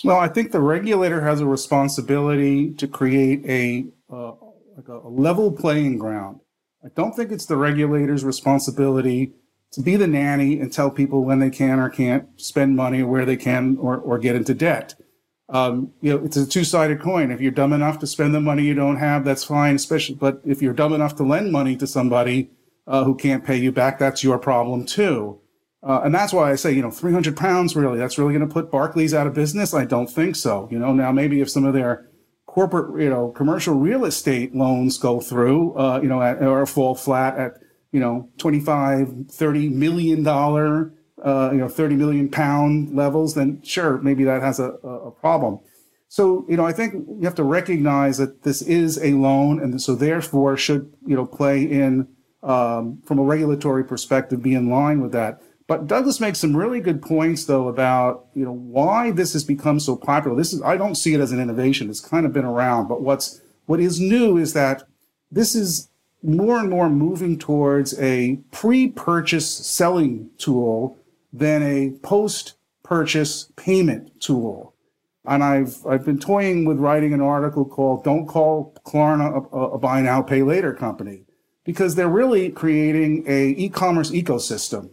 [0.05, 4.33] Well, I think the regulator has a responsibility to create a uh,
[4.77, 6.41] like a level playing ground
[6.85, 9.33] I don't think it's the regulator's responsibility
[9.73, 13.07] to be the nanny and tell people when they can or can't spend money or
[13.07, 14.95] where they can or, or get into debt.
[15.49, 17.31] Um, you know, it's a two-sided coin.
[17.31, 19.77] If you're dumb enough to spend the money you don't have, that's fine.
[19.77, 22.51] Especially, but if you're dumb enough to lend money to somebody
[22.87, 25.39] uh, who can't pay you back, that's your problem too.
[25.83, 28.53] Uh, and that's why I say, you know, 300 pounds really, that's really going to
[28.53, 29.75] put Barclays out of business.
[29.75, 30.69] I don't think so.
[30.71, 32.09] You know, now maybe if some of their
[32.53, 36.95] corporate, you know, commercial real estate loans go through, uh, you know, at, or fall
[36.95, 37.55] flat at,
[37.93, 40.93] you know, 25, 30 million dollar,
[41.25, 45.61] uh, you know, 30 million pound levels, then sure, maybe that has a, a problem.
[46.09, 49.81] So, you know, I think you have to recognize that this is a loan and
[49.81, 52.07] so therefore should, you know, play in,
[52.43, 55.41] um, from a regulatory perspective, be in line with that.
[55.73, 59.81] But Douglas makes some really good points, though, about you know why this has become
[59.81, 60.37] so popular.
[60.37, 62.89] This is I don't see it as an innovation; it's kind of been around.
[62.89, 64.83] But what's what is new is that
[65.31, 65.89] this is
[66.23, 70.99] more and more moving towards a pre-purchase selling tool
[71.33, 74.75] than a post-purchase payment tool.
[75.25, 79.79] And I've I've been toying with writing an article called "Don't Call Klarna a, a
[79.79, 81.25] Buy Now Pay Later Company,"
[81.65, 84.91] because they're really creating a e-commerce ecosystem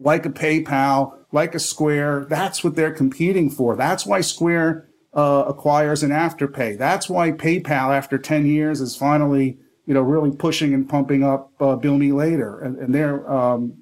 [0.00, 2.26] like a PayPal, like a Square.
[2.28, 3.76] That's what they're competing for.
[3.76, 6.78] That's why Square uh, acquires an Afterpay.
[6.78, 11.52] That's why PayPal, after 10 years, is finally, you know, really pushing and pumping up
[11.60, 13.74] uh, Bill Me Later and, and their um,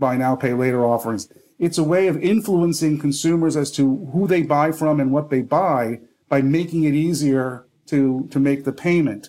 [0.00, 1.28] buy now, pay later offerings.
[1.58, 5.42] It's a way of influencing consumers as to who they buy from and what they
[5.42, 9.28] buy by making it easier to, to make the payment.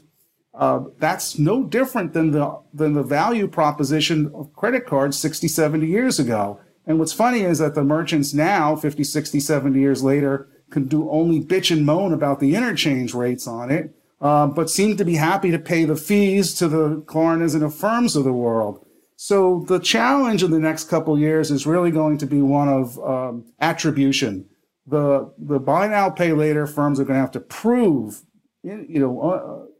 [0.54, 5.88] Uh, that's no different than the than the value proposition of credit cards 60, 70
[5.88, 6.60] years ago.
[6.86, 11.10] And what's funny is that the merchants now, 50, 60, 70 years later, can do
[11.10, 15.16] only bitch and moan about the interchange rates on it, uh, but seem to be
[15.16, 18.86] happy to pay the fees to the Klarnas and Affirms of the world.
[19.16, 22.98] So the challenge in the next couple years is really going to be one of
[23.00, 24.50] um, attribution.
[24.88, 28.24] the the buy now pay later firms are going to have to prove,
[28.64, 29.71] you know, uh,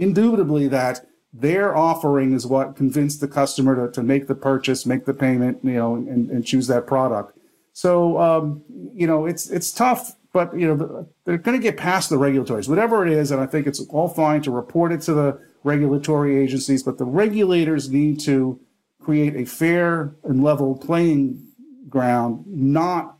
[0.00, 5.04] indubitably that their offering is what convinced the customer to, to make the purchase, make
[5.04, 7.38] the payment, you know, and, and choose that product.
[7.72, 12.10] So, um, you know, it's it's tough, but you know, they're going to get past
[12.10, 15.14] the regulatories, whatever it is, and I think it's all fine to report it to
[15.14, 18.58] the regulatory agencies, but the regulators need to
[19.00, 21.46] create a fair and level playing
[21.88, 23.18] ground, not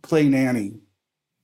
[0.00, 0.78] play nanny.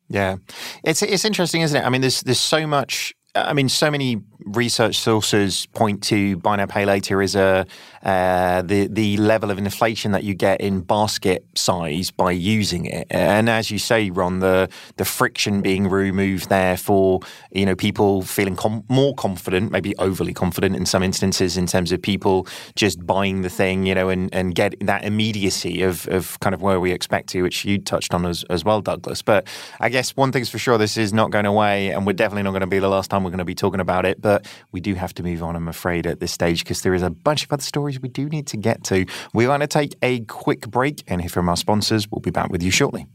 [0.09, 0.37] Yeah,
[0.83, 1.85] it's it's interesting, isn't it?
[1.85, 6.57] I mean, there's there's so much I mean, so many research sources point to buy
[6.57, 7.67] now pay later is a
[8.03, 13.07] uh, the the level of inflation that you get in basket size by using it.
[13.11, 17.21] And as you say, Ron, the the friction being removed there for
[17.53, 21.93] you know people feeling com- more confident, maybe overly confident in some instances, in terms
[21.93, 26.39] of people just buying the thing, you know, and, and get that immediacy of, of
[26.41, 29.23] kind of where we expect to, which you touched on as, as well, Douglas.
[29.23, 29.47] But
[29.81, 32.51] I guess one thing's for sure, this is not going away, and we're definitely not
[32.51, 34.21] going to be the last time we're going to be talking about it.
[34.21, 34.40] But
[34.73, 37.11] we do have to move on, I'm afraid, at this stage, because there is a
[37.11, 39.07] bunch of other stories we do need to get to.
[39.35, 42.11] We're going to take a quick break and hear from our sponsors.
[42.11, 43.07] We'll be back with you shortly.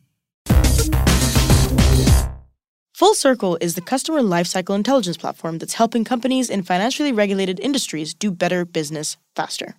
[2.97, 8.31] FullCircl is the customer lifecycle intelligence platform that's helping companies in financially regulated industries do
[8.31, 9.75] better business faster.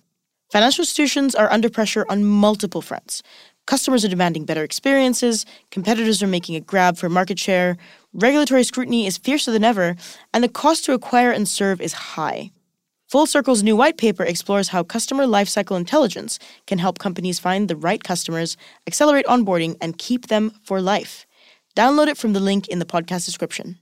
[0.51, 3.23] Financial institutions are under pressure on multiple fronts.
[3.65, 7.75] Customers are demanding better experiences, competitors are making a grab for market share,
[8.17, 9.95] regulatory scrutiny is fiercer than ever,
[10.33, 12.51] and the cost to acquire and serve is high.
[13.11, 18.03] FullCircl's new white paper explores how customer lifecycle intelligence can help companies find the right
[18.03, 21.25] customers, accelerate onboarding, and keep them for life.
[21.75, 23.77] Download it from the link in the podcast description.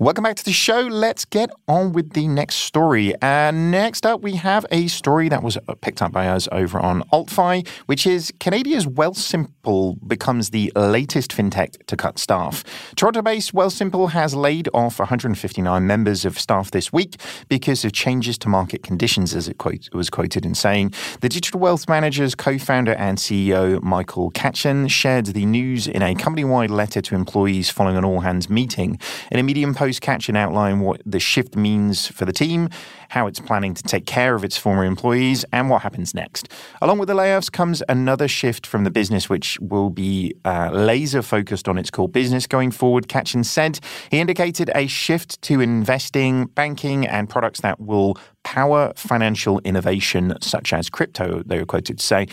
[0.00, 0.82] Welcome back to the show.
[0.82, 3.14] Let's get on with the next story.
[3.20, 7.02] And next up, we have a story that was picked up by us over on
[7.12, 12.62] AltFi, which is Canada's Wealthsimple becomes the latest fintech to cut staff.
[12.94, 17.16] Toronto-based Wealthsimple has laid off 159 members of staff this week
[17.48, 20.94] because of changes to market conditions, as it quote, was quoted in saying.
[21.22, 26.70] The digital wealth manager's co-founder and CEO Michael Katchen shared the news in a company-wide
[26.70, 28.96] letter to employees following an all-hands meeting.
[29.32, 32.68] In a Medium post Katchen outline what the shift means for the team,
[33.08, 36.48] how it's planning to take care of its former employees, and what happens next.
[36.82, 41.22] Along with the layoffs comes another shift from the business, which will be uh, laser
[41.22, 43.08] focused on its core business going forward.
[43.08, 48.18] Katchen said he indicated a shift to investing, banking, and products that will
[48.54, 52.26] power financial innovation, such as crypto, they were quoted to say.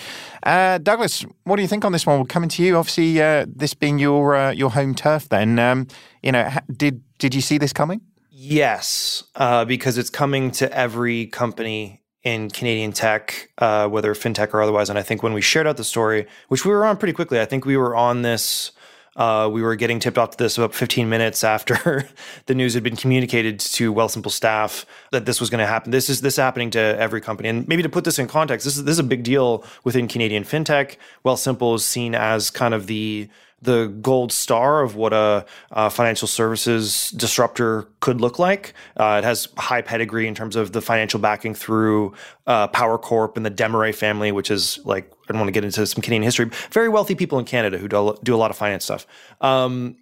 [0.44, 2.20] Uh, Douglas, what do you think on this one?
[2.20, 2.78] We're coming to you.
[2.78, 5.88] Obviously, uh, this being your uh, your home turf, then, um,
[6.24, 8.00] you know, did did you see this coming?
[8.32, 14.62] Yes, uh, because it's coming to every company in Canadian tech, uh, whether fintech or
[14.62, 14.90] otherwise.
[14.90, 17.42] And I think when we shared out the story, which we were on pretty quickly,
[17.42, 18.72] I think we were on this.
[19.16, 22.08] Uh, we were getting tipped off to this about 15 minutes after
[22.48, 25.92] the news had been communicated to Wealthsimple staff that this was going to happen.
[25.92, 28.76] This is this happening to every company, and maybe to put this in context, this
[28.76, 30.98] is this is a big deal within Canadian fintech.
[31.24, 33.30] Wealthsimple is seen as kind of the
[33.66, 38.74] the gold star of what a, a, financial services disruptor could look like.
[38.98, 42.14] Uh, it has high pedigree in terms of the financial backing through
[42.48, 45.66] uh, Power Corp and the Desmarais family, which is like I don't want to get
[45.66, 46.50] into some Canadian history.
[46.72, 49.06] Very wealthy people in Canada who do, do a lot of finance stuff.
[49.42, 49.98] Um,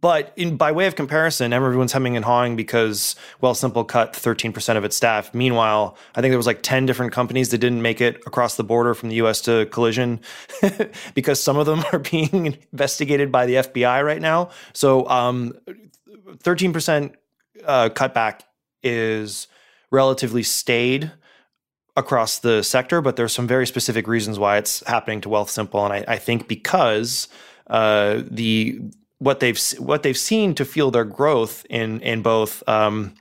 [0.00, 4.84] but in by way of comparison, everyone's hemming and hawing because Wealthsimple cut 13% of
[4.84, 5.34] its staff.
[5.34, 8.62] Meanwhile, I think there was like 10 different companies that didn't make it across the
[8.62, 10.20] border from the US to collision
[11.14, 14.50] because some of them are being investigated by the FBI right now.
[14.72, 15.54] So um,
[16.28, 17.14] 13%
[17.64, 18.42] uh, cutback
[18.84, 19.48] is
[19.90, 21.10] relatively stayed
[21.96, 25.84] across the sector, but there's some very specific reasons why it's happening to Wealthsimple.
[25.84, 27.28] And I, I think because
[27.66, 28.80] uh, the
[29.22, 33.14] what they've what they've seen to fuel their growth in in both um,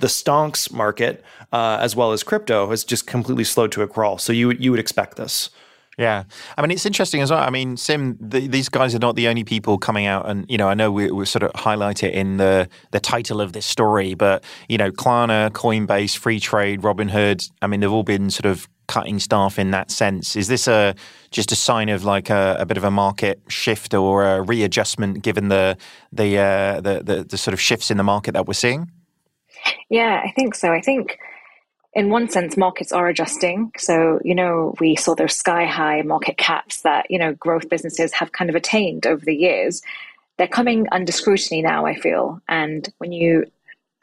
[0.00, 4.18] the stonks market uh, as well as crypto has just completely slowed to a crawl.
[4.18, 5.50] So you you would expect this.
[5.96, 6.24] Yeah,
[6.58, 7.40] I mean it's interesting as well.
[7.40, 10.58] I mean, Sim, the, these guys are not the only people coming out, and you
[10.58, 13.64] know, I know we, we sort of highlight it in the the title of this
[13.64, 17.48] story, but you know, Klarna, Coinbase, Freetrade, Robinhood.
[17.62, 20.36] I mean, they've all been sort of cutting staff in that sense.
[20.36, 20.94] Is this a
[21.30, 25.22] just a sign of like a, a bit of a market shift or a readjustment
[25.22, 25.76] given the
[26.12, 28.90] the, uh, the the the sort of shifts in the market that we're seeing?
[29.88, 30.72] Yeah, I think so.
[30.72, 31.18] I think
[31.94, 33.70] in one sense, markets are adjusting.
[33.78, 38.12] So, you know, we saw those sky high market caps that, you know, growth businesses
[38.12, 39.80] have kind of attained over the years.
[40.36, 42.40] They're coming under scrutiny now, I feel.
[42.48, 43.46] And when you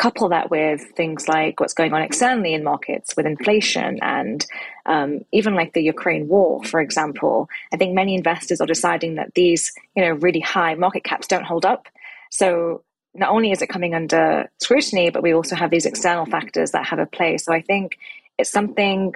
[0.01, 4.47] couple that with things like what's going on externally in markets with inflation and
[4.85, 9.33] um, even like the Ukraine war, for example, I think many investors are deciding that
[9.33, 11.87] these, you know, really high market caps don't hold up.
[12.29, 16.71] So not only is it coming under scrutiny, but we also have these external factors
[16.71, 17.37] that have a play.
[17.37, 17.97] So I think
[18.37, 19.13] it's something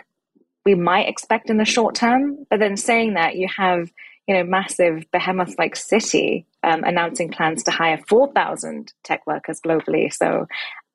[0.65, 2.45] we might expect in the short term.
[2.49, 3.91] But then saying that, you have
[4.27, 9.61] you know massive behemoth like Citi um, announcing plans to hire four thousand tech workers
[9.61, 10.11] globally.
[10.11, 10.47] So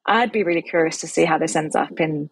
[0.06, 2.28] I'd be really curious to see how this ends up in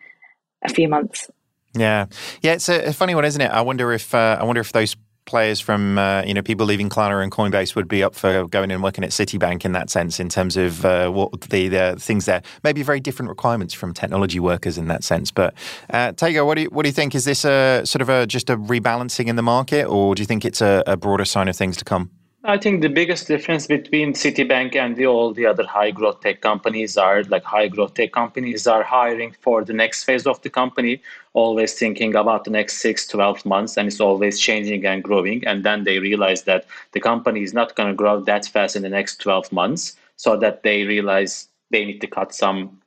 [0.62, 1.30] a few months.
[1.78, 2.06] Yeah,
[2.42, 3.50] yeah, it's a, funny one, isn't it?
[3.50, 4.96] I wonder if uh, I wonder if those
[5.28, 8.70] players from uh, you know people leaving Klarna and Coinbase would be up for going
[8.70, 12.24] and working at Citibank in that sense, in terms of uh, what the, the things
[12.24, 12.42] there.
[12.64, 15.30] Maybe very different requirements from technology workers in that sense.
[15.30, 15.54] But
[15.90, 17.14] uh, Tayga, what do you what do you think?
[17.14, 20.26] Is this a sort of a just a rebalancing in the market, or do you
[20.26, 22.10] think it's a, a broader sign of things to come?
[22.44, 26.40] I think the biggest difference between Citibank and the, all the other high growth tech
[26.40, 30.48] companies are like high growth tech companies are hiring for the next phase of the
[30.48, 31.02] company,
[31.38, 35.46] always thinking about the next six, 12 months, and it's always changing and growing.
[35.46, 38.82] And then they realize that the company is not going to grow that fast in
[38.82, 42.80] the next 12 months, so that they realize they need to cut some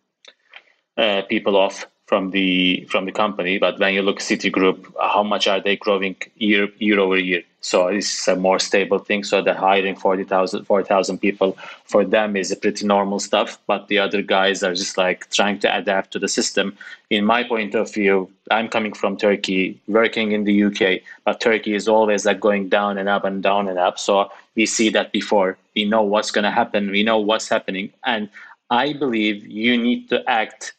[0.98, 3.58] uh, people off from the from the company.
[3.58, 7.44] But when you look Citigroup, how much are they growing year year over year?
[7.62, 9.24] So it's a more stable thing.
[9.24, 13.58] So the hiring 40,000 40, people for them is a pretty normal stuff.
[13.66, 16.78] But the other guys are just like trying to adapt to the system.
[17.12, 20.84] In my point of view, I'm coming from Turkey, working in the UK,
[21.24, 23.98] but Turkey is always like going down and up and down and up.
[24.00, 25.58] So we see that before.
[25.78, 26.92] We know what's going to happen.
[26.92, 27.94] We know what's happening.
[28.04, 28.30] And
[28.70, 30.74] I believe you need to act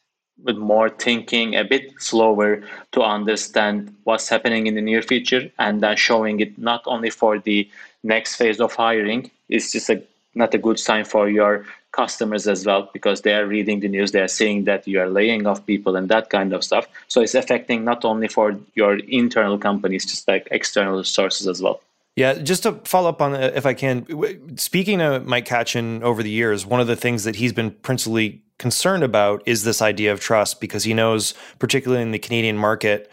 [0.44, 2.62] with more thinking, a bit slower
[2.92, 7.38] to understand what's happening in the near future, and then showing it not only for
[7.38, 7.68] the
[8.02, 9.30] next phase of hiring.
[9.48, 10.02] It's just a
[10.34, 14.12] not a good sign for your customers as well because they are reading the news,
[14.12, 16.86] they are seeing that you are laying off people and that kind of stuff.
[17.08, 21.80] So it's affecting not only for your internal companies, just like external sources as well.
[22.14, 26.30] Yeah, just to follow up on if I can, speaking to Mike Katchen over the
[26.30, 30.20] years, one of the things that he's been principally concerned about is this idea of
[30.20, 33.10] trust because he knows, particularly in the Canadian market,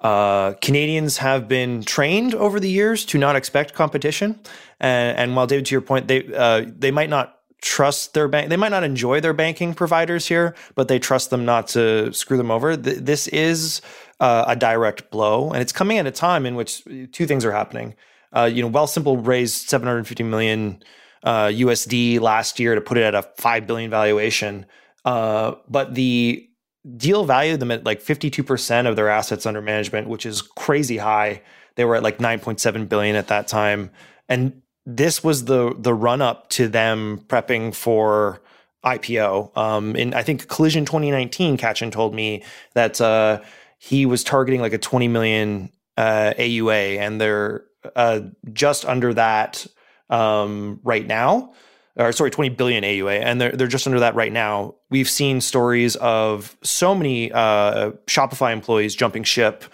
[0.00, 4.38] uh, Canadians have been trained over the years to not expect competition,
[4.80, 8.50] and, and while David, to your point, they uh, they might not trust their bank,
[8.50, 12.36] they might not enjoy their banking providers here, but they trust them not to screw
[12.36, 12.76] them over.
[12.76, 13.80] Th- this is
[14.20, 17.52] uh, a direct blow, and it's coming at a time in which two things are
[17.52, 17.94] happening.
[18.36, 20.82] Uh, you know, Wealthsimple raised 750 million
[21.22, 24.66] uh, USD last year to put it at a five billion valuation,
[25.04, 26.48] uh, but the
[26.96, 31.42] deal valued them at like 52% of their assets under management, which is crazy high.
[31.74, 33.90] They were at like 9.7 billion at that time,
[34.28, 38.40] and this was the the run up to them prepping for
[38.84, 39.56] IPO.
[39.56, 43.40] Um, in I think Collision 2019, Katchen told me that uh,
[43.78, 47.64] he was targeting like a 20 million uh, AUA, and they're
[47.94, 48.20] uh,
[48.52, 49.66] just under that
[50.10, 51.52] um, right now.
[51.98, 54.74] Or sorry, 20 billion AUA, and they're they're just under that right now.
[54.90, 59.64] We've seen stories of so many uh, Shopify employees jumping ship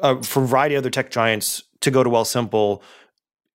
[0.00, 2.82] uh, from a variety of other tech giants to go to Wealthsimple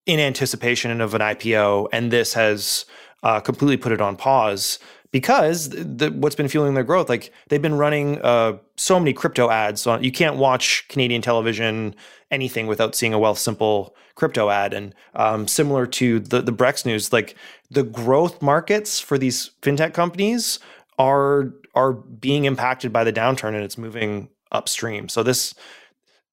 [0.06, 2.86] in anticipation of an IPO, and this has
[3.24, 4.80] uh, completely put it on pause
[5.14, 9.50] because the, what's been fueling their growth, like they've been running uh, so many crypto
[9.52, 9.86] ads.
[9.86, 11.96] On, you can't watch Canadian television
[12.32, 14.74] anything without seeing a Wealthsimple crypto ad.
[14.74, 17.36] And um, similar to the the Brex news, like
[17.70, 20.60] the growth markets for these fintech companies
[20.98, 25.10] are are being impacted by the downturn, and it's moving upstream.
[25.10, 25.54] So this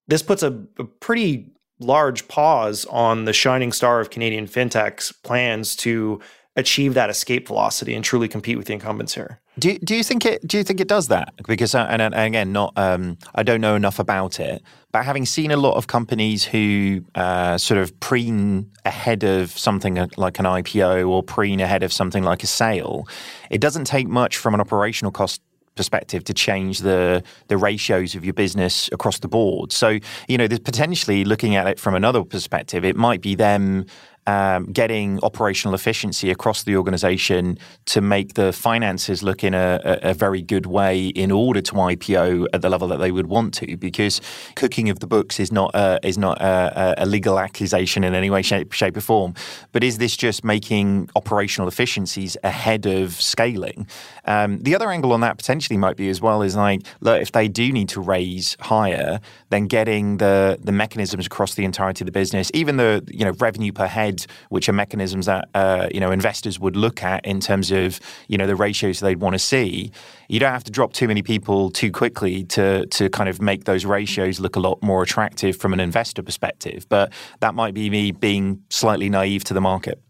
[0.08, 5.76] this puts a, a pretty large pause on the shining star of Canadian fintech's plans
[5.76, 6.20] to
[6.56, 9.40] achieve that escape velocity and truly compete with the incumbents here.
[9.58, 11.34] Do, do you think it do you think it does that?
[11.46, 15.26] Because uh, and, and again, not um, I don't know enough about it, but having
[15.26, 20.44] seen a lot of companies who uh, sort of preen ahead of something like an
[20.44, 23.06] IPO or preen ahead of something like a sale,
[23.50, 25.42] it doesn't take much from an operational cost
[25.76, 29.72] perspective to change the the ratios of your business across the board.
[29.72, 29.98] So
[30.28, 33.86] you know, there's potentially looking at it from another perspective, it might be them
[34.26, 40.14] um, getting operational efficiency across the organization to make the finances look in a, a,
[40.14, 43.76] very good way in order to IPO at the level that they would want to.
[43.76, 44.20] Because
[44.56, 48.28] cooking of the books is not a, is not a, a legal accusation in any
[48.28, 49.34] way, shape, shape, or form.
[49.72, 53.86] But is this just making operational efficiencies ahead of scaling?
[54.26, 57.32] Um, the other angle on that potentially might be as well is like, look, if
[57.32, 62.06] they do need to raise higher, then getting the the mechanisms across the entirety of
[62.06, 64.09] the business, even the you know revenue per head
[64.48, 68.38] which are mechanisms that uh, you know investors would look at in terms of you
[68.38, 69.92] know the ratios they'd want to see.
[70.28, 73.64] You don't have to drop too many people too quickly to to kind of make
[73.64, 76.86] those ratios look a lot more attractive from an investor perspective.
[76.88, 80.00] But that might be me being slightly naive to the market.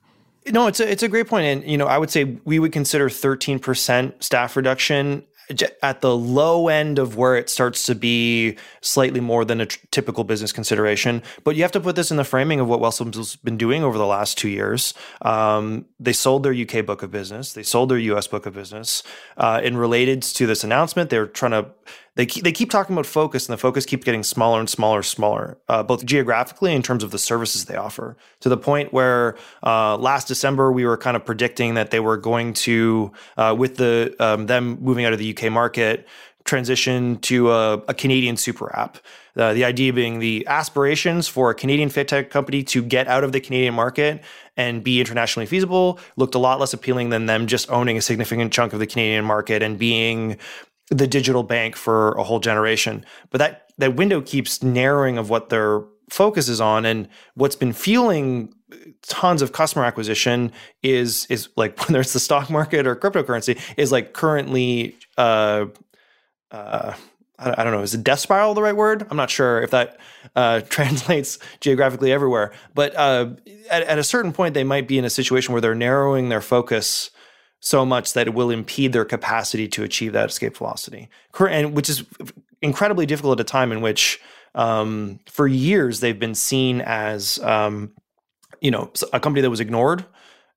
[0.48, 2.72] No, it's a it's a great point, and you know I would say we would
[2.72, 5.24] consider thirteen percent staff reduction
[5.82, 9.78] at the low end of where it starts to be slightly more than a t-
[9.90, 11.22] typical business consideration.
[11.44, 13.98] But you have to put this in the framing of what Wealthsimple's been doing over
[13.98, 14.94] the last two years.
[15.22, 19.03] Um, they sold their UK book of business, they sold their US book of business.
[19.36, 21.70] Uh, and related to this announcement, they're trying to
[22.16, 24.98] they keep, they keep talking about focus, and the focus keeps getting smaller and smaller,
[24.98, 28.16] and smaller, uh, both geographically in terms of the services they offer.
[28.40, 32.16] To the point where uh, last December we were kind of predicting that they were
[32.16, 36.06] going to, uh, with the um, them moving out of the UK market,
[36.44, 38.98] transition to a, a Canadian super app.
[39.36, 43.30] Uh, the idea being the aspirations for a Canadian fintech company to get out of
[43.32, 44.22] the Canadian market
[44.56, 48.52] and be internationally feasible looked a lot less appealing than them just owning a significant
[48.52, 50.36] chunk of the Canadian market and being
[50.91, 53.05] the digital bank for a whole generation.
[53.30, 57.72] But that that window keeps narrowing of what their focus is on, and what's been
[57.72, 58.53] fueling
[59.03, 63.91] tons of customer acquisition is is like whether it's the stock market or cryptocurrency is
[63.93, 64.97] like currently.
[65.16, 65.66] Uh,
[66.51, 66.95] uh,
[67.43, 69.07] I don't know, is a death spiral the right word?
[69.11, 69.99] I'm not sure if that
[70.36, 72.53] uh, translates geographically everywhere.
[72.74, 73.30] But uh,
[73.70, 76.43] at, at, a certain point, they might be in a situation where they're narrowing their
[76.43, 77.11] focus
[77.61, 81.08] so much that it will impede their capacity to achieve that escape velocity,
[81.38, 82.04] and which is
[82.62, 84.20] incredibly difficult at a time in which,
[84.54, 87.92] um, for years, they've been seen as, um,
[88.61, 90.04] you know, a company that was ignored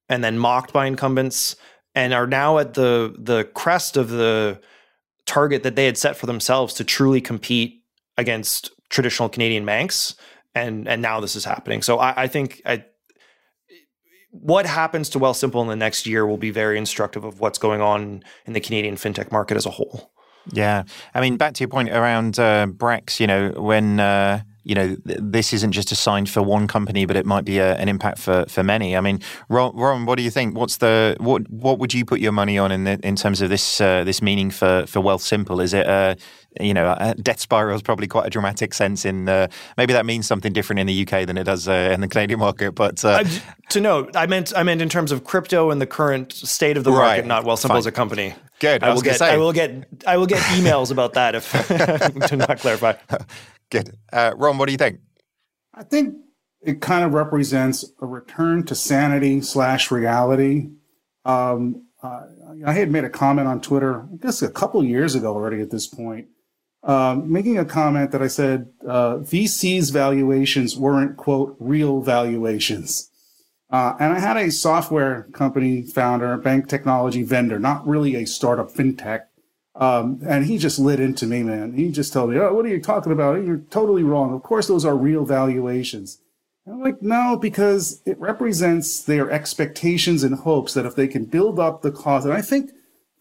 [0.09, 1.55] and then mocked by incumbents,
[1.95, 4.59] and are now at the the crest of the
[5.25, 7.83] target that they had set for themselves to truly compete
[8.17, 10.15] against traditional Canadian banks,
[10.55, 11.81] and and now this is happening.
[11.81, 12.85] So I, I think I
[14.33, 17.81] what happens to Wealthsimple in the next year will be very instructive of what's going
[17.81, 20.11] on in the Canadian fintech market as a whole.
[20.51, 23.19] Yeah, I mean, back to your point around uh, Brex.
[23.19, 27.05] You know, when uh, you know th- this isn't just a sign for one company,
[27.05, 28.97] but it might be a, an impact for, for many.
[28.97, 30.57] I mean, Ron, Ron, what do you think?
[30.57, 33.49] What's the what what would you put your money on in the, in terms of
[33.49, 35.63] this uh, this meaning for for Wealthsimple?
[35.63, 36.17] Is it a
[36.59, 39.05] you know, a death spiral is probably quite a dramatic sense.
[39.05, 39.47] In uh,
[39.77, 42.39] maybe that means something different in the UK than it does uh, in the Canadian
[42.39, 42.73] market.
[42.73, 43.23] But uh,
[43.69, 46.83] to note, I meant I meant in terms of crypto and the current state of
[46.83, 47.25] the market, right.
[47.25, 48.35] not Wealthsimple as a company.
[48.59, 48.83] Good.
[48.83, 49.21] I, I will get.
[49.21, 49.87] I will get.
[50.07, 51.51] I will get emails about that if
[52.27, 52.93] to not clarify.
[53.69, 53.97] Good.
[54.11, 54.99] Uh, Ron, what do you think?
[55.73, 56.15] I think
[56.61, 60.69] it kind of represents a return to sanity slash reality.
[61.25, 62.23] Um, uh,
[62.65, 65.71] I had made a comment on Twitter, I guess a couple years ago already at
[65.71, 66.27] this point,
[66.83, 73.09] um, making a comment that I said uh, VC's valuations weren't, quote, real valuations.
[73.69, 78.69] Uh, and I had a software company founder, bank technology vendor, not really a startup
[78.69, 79.21] fintech.
[79.75, 81.73] Um, and he just lit into me, man.
[81.73, 83.43] He just told me, Oh, what are you talking about?
[83.43, 84.33] You're totally wrong.
[84.33, 86.19] Of course, those are real valuations.
[86.67, 91.59] I'm like, no, because it represents their expectations and hopes that if they can build
[91.59, 92.71] up the cost, and I think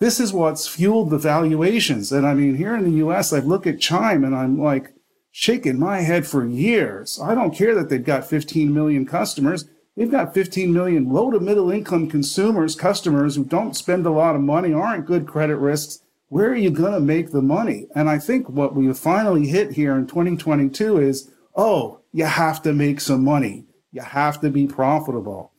[0.03, 2.11] this is what's fueled the valuations.
[2.11, 4.95] And I mean, here in the US, I look at Chime and I'm like
[5.31, 7.21] shaking my head for years.
[7.23, 9.67] I don't care that they've got 15 million customers.
[9.97, 14.35] They've got 15 million low to middle income consumers, customers who don't spend a lot
[14.35, 16.01] of money, aren't good credit risks.
[16.29, 17.87] Where are you going to make the money?
[17.95, 22.73] And I think what we finally hit here in 2022 is, oh, you have to
[22.73, 23.67] make some money.
[23.93, 25.52] You have to be profitable.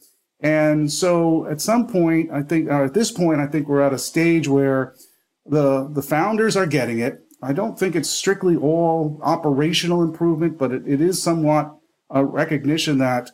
[0.44, 3.94] And so at some point, I think, uh, at this point, I think we're at
[3.94, 4.94] a stage where
[5.46, 7.22] the, the founders are getting it.
[7.42, 11.74] I don't think it's strictly all operational improvement, but it, it is somewhat
[12.10, 13.32] a recognition that,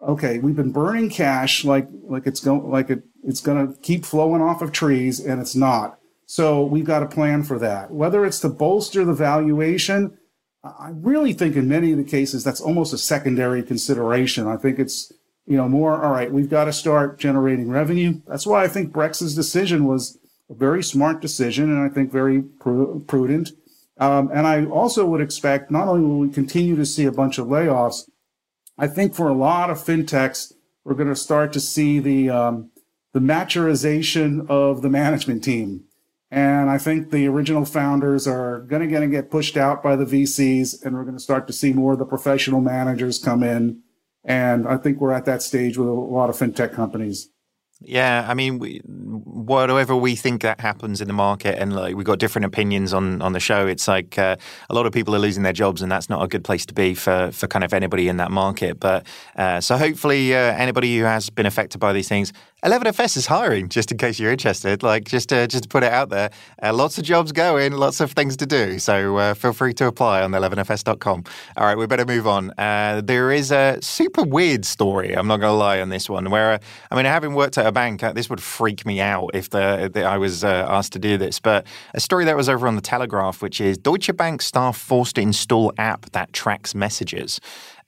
[0.00, 4.04] okay, we've been burning cash like, like it's going, like it, it's going to keep
[4.04, 5.98] flowing off of trees and it's not.
[6.26, 7.90] So we've got a plan for that.
[7.90, 10.16] Whether it's to bolster the valuation,
[10.62, 14.46] I really think in many of the cases that's almost a secondary consideration.
[14.46, 15.12] I think it's
[15.46, 18.20] you know, more, all right, we've got to start generating revenue.
[18.26, 20.18] That's why I think Brex's decision was
[20.48, 23.50] a very smart decision and I think very pr- prudent.
[23.98, 27.38] Um, and I also would expect not only will we continue to see a bunch
[27.38, 28.08] of layoffs,
[28.78, 30.52] I think for a lot of fintechs,
[30.84, 32.70] we're going to start to see the, um,
[33.12, 35.84] the maturization of the management team.
[36.30, 40.82] And I think the original founders are going to get pushed out by the VCs,
[40.82, 43.82] and we're going to start to see more of the professional managers come in
[44.24, 47.28] and I think we're at that stage with a lot of fintech companies.
[47.84, 52.06] Yeah, I mean, we, whatever we think that happens in the market, and like we've
[52.06, 53.66] got different opinions on on the show.
[53.66, 54.36] It's like uh,
[54.70, 56.74] a lot of people are losing their jobs, and that's not a good place to
[56.74, 58.78] be for for kind of anybody in that market.
[58.78, 59.06] But
[59.36, 62.32] uh, so hopefully, uh, anybody who has been affected by these things
[62.64, 64.84] 11FS is hiring, just in case you're interested.
[64.84, 66.30] Like, just to, just to put it out there,
[66.62, 68.78] uh, lots of jobs going, lots of things to do.
[68.78, 71.24] So uh, feel free to apply on 11FS.com.
[71.56, 72.52] All right, we better move on.
[72.56, 75.12] Uh, there is a super weird story.
[75.12, 76.30] I'm not going to lie on this one.
[76.30, 76.60] Where
[76.92, 79.90] I mean, having worked at a bank, uh, this would freak me out if the,
[79.92, 81.40] the I was uh, asked to do this.
[81.40, 85.16] But a story that was over on the Telegraph, which is Deutsche Bank staff forced
[85.16, 87.40] to install app that tracks messages.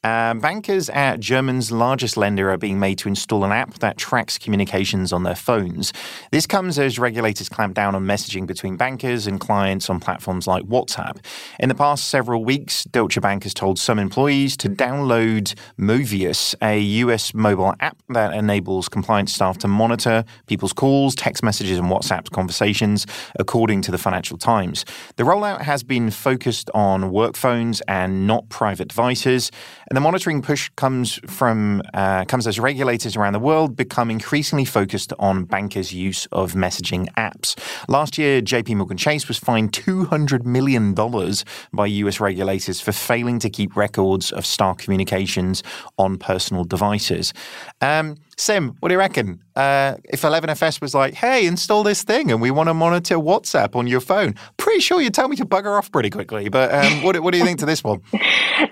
[0.04, 4.36] Uh, bankers at Germany's largest lender are being made to install an app that tracks
[4.36, 5.94] communications on their phones.
[6.30, 10.62] This comes as regulators clamp down on messaging between bankers and clients on platforms like
[10.64, 11.24] WhatsApp.
[11.58, 16.78] In the past several weeks, Deutsche Bank has told some employees to download Movius, a
[16.78, 22.30] US mobile app that enables compliance staff to monitor people's calls, text messages, and WhatsApp
[22.30, 23.06] conversations,
[23.38, 24.84] according to the Financial Times.
[25.16, 29.50] The rollout has been focused on work phones and not private devices.
[29.94, 34.64] And the monitoring push comes from uh, comes as regulators around the world become increasingly
[34.64, 37.56] focused on bankers' use of messaging apps.
[37.88, 38.74] Last year, J.P.
[38.74, 42.18] Morgan Chase was fined two hundred million dollars by U.S.
[42.18, 45.62] regulators for failing to keep records of staff communications
[45.96, 47.32] on personal devices.
[47.80, 49.42] Um, Sim, what do you reckon?
[49.54, 53.76] Uh, if 11FS was like, hey, install this thing and we want to monitor WhatsApp
[53.76, 56.48] on your phone, pretty sure you'd tell me to bugger off pretty quickly.
[56.48, 58.02] But um, what, what do you think to this one?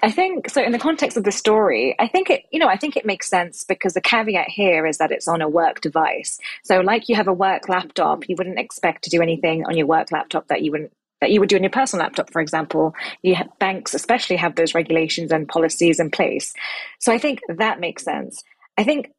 [0.02, 0.62] I think so.
[0.62, 3.28] In the context of the story, I think it, you know, I think it makes
[3.28, 6.38] sense because the caveat here is that it's on a work device.
[6.64, 9.86] So, like you have a work laptop, you wouldn't expect to do anything on your
[9.86, 10.92] work laptop that you wouldn't
[11.22, 12.94] that you would do on your personal laptop, for example.
[13.22, 16.52] You have, banks, especially, have those regulations and policies in place.
[16.98, 18.42] So I think that makes sense.
[18.76, 19.12] I think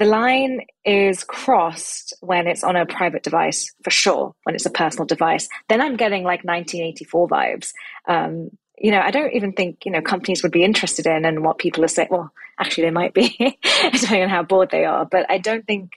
[0.00, 4.70] the line is crossed when it's on a private device, for sure, when it's a
[4.70, 5.46] personal device.
[5.68, 7.74] Then I'm getting like 1984 vibes.
[8.08, 11.44] Um, you know, I don't even think, you know, companies would be interested in and
[11.44, 12.08] what people are saying.
[12.10, 13.36] Well, actually, they might be,
[13.92, 15.04] depending on how bored they are.
[15.04, 15.90] But I don't think,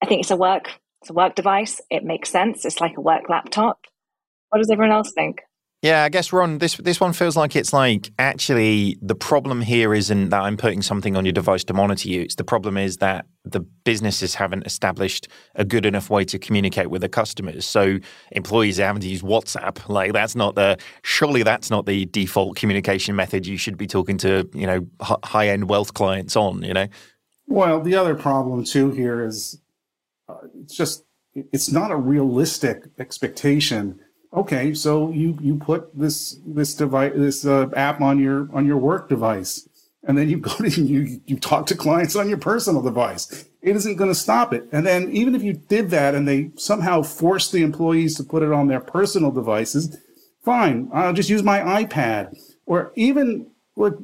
[0.00, 0.70] I think it's a work,
[1.00, 1.80] it's a work device.
[1.90, 2.64] It makes sense.
[2.64, 3.80] It's like a work laptop.
[4.50, 5.40] What does everyone else think?
[5.84, 9.92] Yeah, I guess Ron, this this one feels like it's like actually the problem here
[9.92, 12.22] isn't that I'm putting something on your device to monitor you.
[12.22, 16.88] It's the problem is that the businesses haven't established a good enough way to communicate
[16.88, 17.66] with their customers.
[17.66, 17.98] So
[18.32, 19.86] employees are having to use WhatsApp.
[19.86, 24.16] Like that's not the surely that's not the default communication method you should be talking
[24.18, 26.62] to you know high end wealth clients on.
[26.62, 26.86] You know.
[27.46, 29.60] Well, the other problem too here is
[30.30, 31.04] uh, it's just
[31.34, 34.00] it's not a realistic expectation
[34.34, 38.78] okay, so you you put this this device this uh, app on your on your
[38.78, 39.68] work device,
[40.02, 43.46] and then you go to you you talk to clients on your personal device.
[43.62, 44.68] It isn't going to stop it.
[44.72, 48.42] And then even if you did that and they somehow forced the employees to put
[48.42, 49.96] it on their personal devices,
[50.44, 50.90] fine.
[50.92, 52.36] I'll just use my iPad.
[52.66, 53.94] Or even with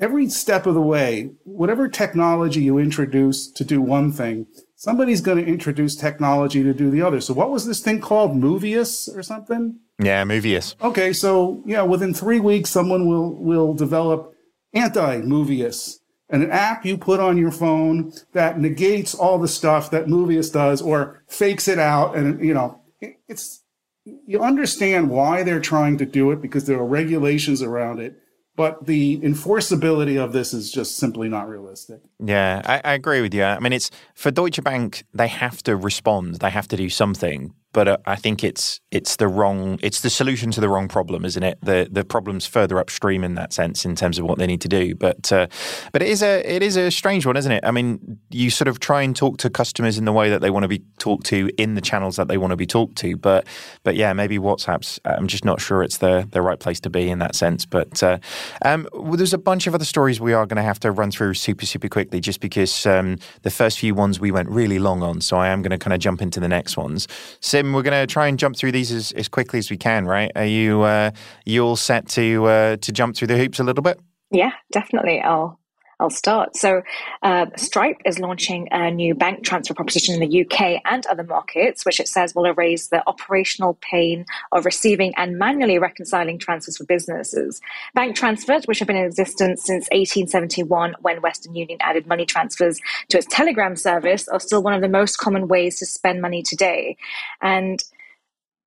[0.00, 4.48] every step of the way, whatever technology you introduce to do one thing,
[4.84, 7.20] somebody's going to introduce technology to do the other.
[7.20, 8.32] So what was this thing called?
[8.32, 9.80] Movius or something?
[9.98, 10.74] Yeah, Movius.
[10.82, 14.34] Okay, so yeah, within three weeks, someone will will develop
[14.74, 20.52] anti-Movius, an app you put on your phone that negates all the stuff that Movius
[20.52, 22.80] does or fakes it out, and you know,
[23.28, 23.62] it's
[24.04, 28.18] you understand why they're trying to do it because there are regulations around it
[28.56, 32.00] but the enforceability of this is just simply not realistic.
[32.18, 33.44] Yeah, I, I, agree with you.
[33.44, 36.36] I mean, it's for Deutsche Bank; they have to respond.
[36.36, 40.08] They have to do something but uh, I think it's it's the wrong it's the
[40.08, 41.58] solution to the wrong problem, isn't it?
[41.60, 44.68] The the problem's further upstream in that sense in terms of what they need to
[44.68, 44.94] do.
[44.94, 45.48] But uh,
[45.92, 47.64] but it is a it is a strange one, isn't it?
[47.64, 50.50] I mean, you sort of try and talk to customers in the way that they
[50.50, 53.16] want to be talked to in the channels that they want to be talked to.
[53.16, 53.46] But
[53.82, 55.00] but yeah, maybe WhatsApp's.
[55.04, 57.66] I'm just not sure it's the the right place to be in that sense.
[57.66, 58.18] But uh,
[58.64, 61.10] um, well, there's a bunch of other stories we are going to have to run
[61.10, 65.02] through super super quickly, just because um, the first few ones we went really long
[65.02, 65.20] on.
[65.20, 67.08] So I am going to kind of jump into the next ones.
[67.40, 70.06] So we're going to try and jump through these as, as quickly as we can,
[70.06, 70.30] right?
[70.36, 71.10] Are you uh,
[71.44, 74.00] you all set to uh, to jump through the hoops a little bit?
[74.30, 75.20] Yeah, definitely.
[75.20, 75.58] I'll
[76.00, 76.56] I'll start.
[76.56, 76.82] So,
[77.22, 81.84] uh, Stripe is launching a new bank transfer proposition in the UK and other markets,
[81.86, 86.84] which it says will erase the operational pain of receiving and manually reconciling transfers for
[86.84, 87.60] businesses.
[87.94, 92.80] Bank transfers, which have been in existence since 1871 when Western Union added money transfers
[93.08, 96.42] to its Telegram service, are still one of the most common ways to spend money
[96.42, 96.96] today.
[97.40, 97.82] And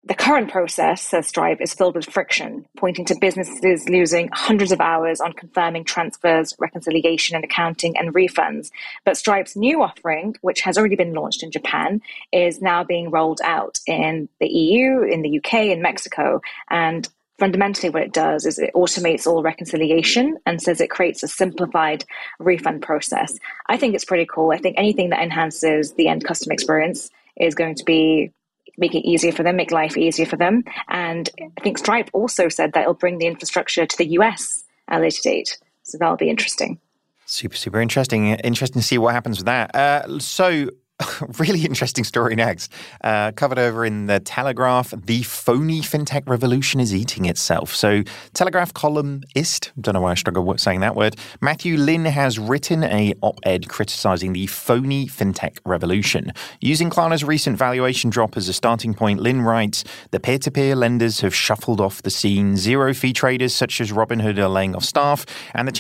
[0.08, 4.80] the current process, says Stripe, is filled with friction, pointing to businesses losing hundreds of
[4.80, 8.70] hours on confirming transfers, reconciliation and accounting, and refunds.
[9.04, 12.02] But Stripe's new offering, which has already been launched in Japan,
[12.32, 16.40] is now being rolled out in the EU, in the UK, in Mexico.
[16.70, 21.28] And fundamentally, what it does is it automates all reconciliation and says it creates a
[21.28, 22.06] simplified
[22.40, 23.38] refund process.
[23.68, 24.52] I think it's pretty cool.
[24.52, 28.32] I think anything that enhances the end customer experience is going to be
[28.78, 30.64] make it easier for them, make life easier for them.
[30.88, 35.00] And I think Stripe also said that it'll bring the infrastructure to the US at
[35.00, 35.58] a later date.
[35.84, 36.80] So that'll be interesting.
[37.26, 38.28] Super, super interesting.
[38.28, 39.76] Interesting to see what happens with that.
[39.76, 40.70] Uh, so,
[41.38, 42.72] really interesting story next.
[43.04, 47.76] Uh, covered over in the Telegraph, the phony fintech revolution is eating itself.
[47.76, 52.40] So, Telegraph columnist, don't know why I struggle with saying that word, Matthew Lynn has
[52.40, 56.32] written a op-ed criticizing the phony fintech revolution.
[56.62, 61.36] Using Klarna's recent valuation drop as a starting point, Lynn writes, the peer-to-peer lenders have
[61.36, 62.58] shuffled off the scene.
[62.58, 65.72] Zero-fee traders such as Robinhood are laying off staff, and the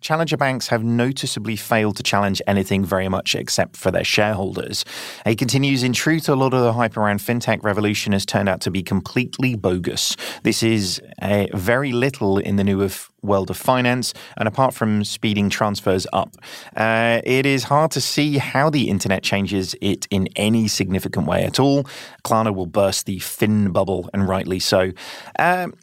[0.00, 4.49] challenger banks have noticeably failed to challenge anything very much except for their shareholders.
[5.24, 8.60] He continues, in truth, a lot of the hype around fintech revolution has turned out
[8.62, 10.16] to be completely bogus.
[10.42, 15.04] This is a very little in the new of world of finance, and apart from
[15.04, 16.36] speeding transfers up,
[16.76, 21.44] uh, it is hard to see how the internet changes it in any significant way
[21.44, 21.84] at all.
[22.24, 24.92] Klarna will burst the fin bubble, and rightly so.
[25.38, 25.74] Um,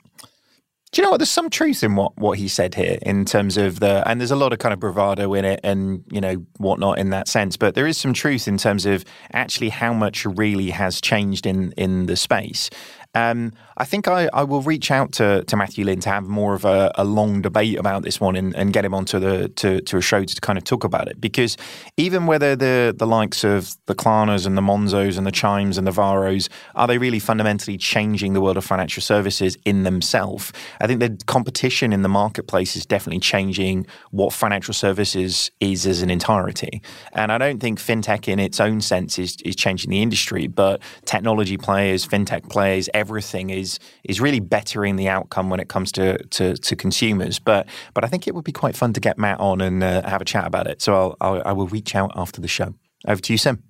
[0.92, 1.18] do you know what?
[1.18, 4.32] There's some truth in what, what he said here in terms of the, and there's
[4.32, 7.58] a lot of kind of bravado in it and, you know, whatnot in that sense.
[7.58, 11.74] But there is some truth in terms of actually how much really has changed in,
[11.74, 12.70] in the space.
[13.14, 16.56] Um, I think I, I, will reach out to, to Matthew Lynn to have more
[16.56, 19.82] of a, a long debate about this one and, and, get him onto the to,
[19.82, 21.22] to a show to kind of talk about it.
[21.22, 21.58] Because
[21.96, 25.86] even whether the the likes of the Klarnas and the Monzos and the Chimes and
[25.86, 30.52] the Varos are they really fundamentally changing the world of financial services in themselves?
[30.82, 36.02] I think the competition in the marketplace is definitely changing what financial services is as
[36.02, 36.82] an entirety.
[37.14, 40.82] And I don't think fintech in its own sense is, is changing the industry, but
[41.06, 45.92] technology players, fintech players, everything is is is really bettering the outcome when it comes
[45.94, 47.40] to, to, to consumers.
[47.40, 50.08] But but I think it would be quite fun to get Matt on and uh,
[50.08, 50.82] have a chat about it.
[50.82, 52.74] So I'll, I'll I will reach out after the show.
[53.08, 53.64] Over to you, Sim.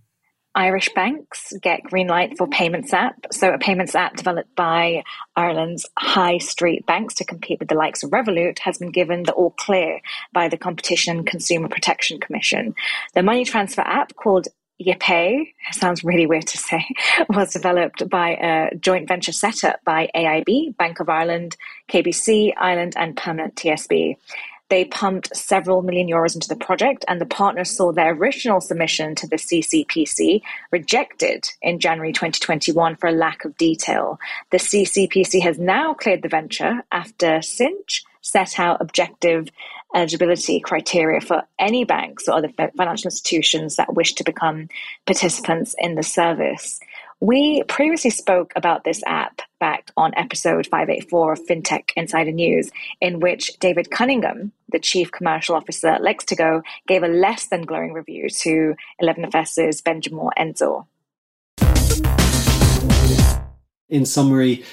[0.55, 3.27] Irish banks get green light for payments app.
[3.31, 5.03] So a payments app developed by
[5.35, 9.33] Ireland's high street banks to compete with the likes of Revolut has been given the
[9.33, 9.99] all clear
[10.33, 12.73] by the Competition Consumer Protection Commission.
[13.13, 14.47] The money transfer app called
[14.81, 16.85] YayPay, sounds really weird to say,
[17.29, 21.57] was developed by a joint venture set up by AIB, Bank of Ireland,
[21.89, 24.17] KBC, Ireland, and Permanent TSB.
[24.69, 29.15] They pumped several million euros into the project, and the partners saw their original submission
[29.15, 34.19] to the CCPC rejected in January 2021 for a lack of detail.
[34.51, 39.47] The CCPC has now cleared the venture after Synch set out objective
[39.97, 44.69] eligibility criteria for any banks or other financial institutions that wish to become
[45.07, 46.79] participants in the service.
[47.19, 52.69] We previously spoke about this app back on episode 584 of FinTech Insider News,
[53.01, 57.91] in which David Cunningham, the chief commercial officer at Lextego, gave a less than glowing
[57.91, 60.85] review to 11FS's Benjamin Enzor.
[63.89, 64.63] In summary,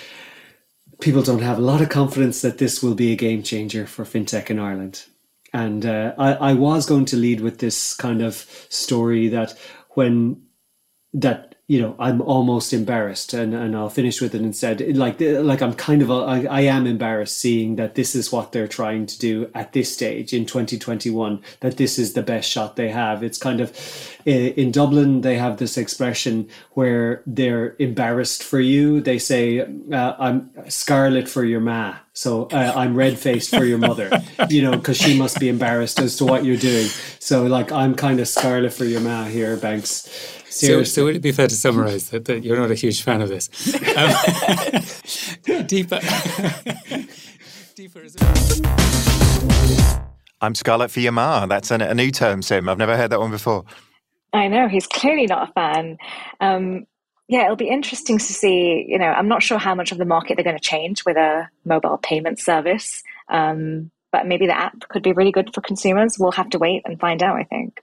[1.01, 4.05] people don't have a lot of confidence that this will be a game changer for
[4.05, 5.07] fintech in Ireland.
[5.55, 8.35] And uh, I, I was going to lead with this kind of
[8.69, 9.57] story that
[9.91, 10.43] when
[11.13, 15.63] that you know i'm almost embarrassed and, and i'll finish with it instead like like
[15.63, 19.19] i'm kind of I, I am embarrassed seeing that this is what they're trying to
[19.19, 23.39] do at this stage in 2021 that this is the best shot they have it's
[23.39, 23.73] kind of
[24.27, 30.51] in dublin they have this expression where they're embarrassed for you they say uh, i'm
[30.69, 34.09] scarlet for your ma so uh, I'm red faced for your mother,
[34.49, 36.87] you know, because she must be embarrassed as to what you're doing.
[37.19, 40.09] So like I'm kind of scarlet for your ma here, Banks.
[40.55, 43.21] So, so would it be fair to summarise that, that you're not a huge fan
[43.21, 43.51] of this?
[43.95, 46.01] Um, deeper.
[47.77, 48.03] deeper
[50.41, 51.47] I'm Scarlet for your ma.
[51.47, 52.69] That's a, a new term, Sim.
[52.69, 53.65] I've never heard that one before.
[54.33, 55.99] I know he's clearly not a fan.
[56.41, 56.87] Um,
[57.29, 58.85] yeah, it'll be interesting to see.
[58.89, 61.17] You know, I'm not sure how much of the market they're going to change with
[61.17, 66.17] a mobile payment service, um, but maybe the app could be really good for consumers.
[66.19, 67.37] We'll have to wait and find out.
[67.37, 67.81] I think.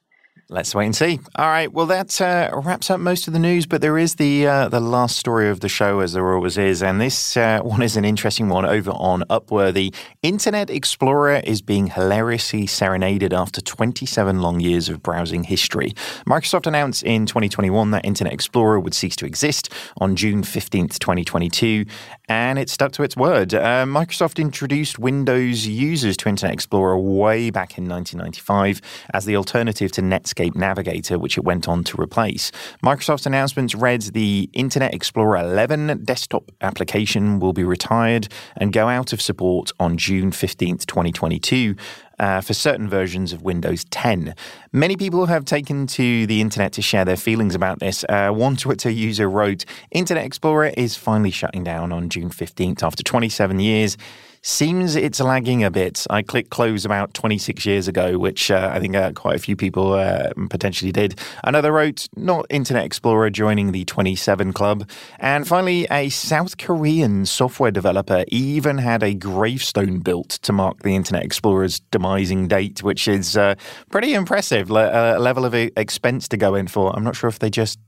[0.53, 1.17] Let's wait and see.
[1.37, 1.71] All right.
[1.71, 4.81] Well, that uh, wraps up most of the news, but there is the uh, the
[4.81, 8.03] last story of the show, as there always is, and this uh, one is an
[8.03, 9.95] interesting one over on Upworthy.
[10.21, 15.93] Internet Explorer is being hilariously serenaded after 27 long years of browsing history.
[16.27, 19.69] Microsoft announced in 2021 that Internet Explorer would cease to exist
[20.01, 21.85] on June 15th, 2022,
[22.27, 23.53] and it stuck to its word.
[23.53, 28.81] Uh, Microsoft introduced Windows users to Internet Explorer way back in 1995
[29.13, 32.51] as the alternative to Netscape Navigator, which it went on to replace.
[32.83, 38.27] Microsoft's announcements read the Internet Explorer 11 desktop application will be retired
[38.57, 41.75] and go out of support on June 15th, 2022.
[42.19, 44.35] Uh, for certain versions of Windows 10.
[44.71, 48.05] Many people have taken to the internet to share their feelings about this.
[48.07, 53.01] Uh, one Twitter user wrote Internet Explorer is finally shutting down on June 15th after
[53.01, 53.97] 27 years
[54.41, 56.05] seems it's lagging a bit.
[56.09, 59.55] I clicked close about 26 years ago, which uh, I think uh, quite a few
[59.55, 61.19] people uh, potentially did.
[61.43, 64.89] Another wrote, not Internet Explorer joining the 27 club.
[65.19, 70.95] And finally, a South Korean software developer even had a gravestone built to mark the
[70.95, 73.55] Internet Explorer's demising date, which is uh,
[73.91, 74.69] pretty impressive.
[74.69, 76.95] Le- level of expense to go in for.
[76.95, 77.79] I'm not sure if they just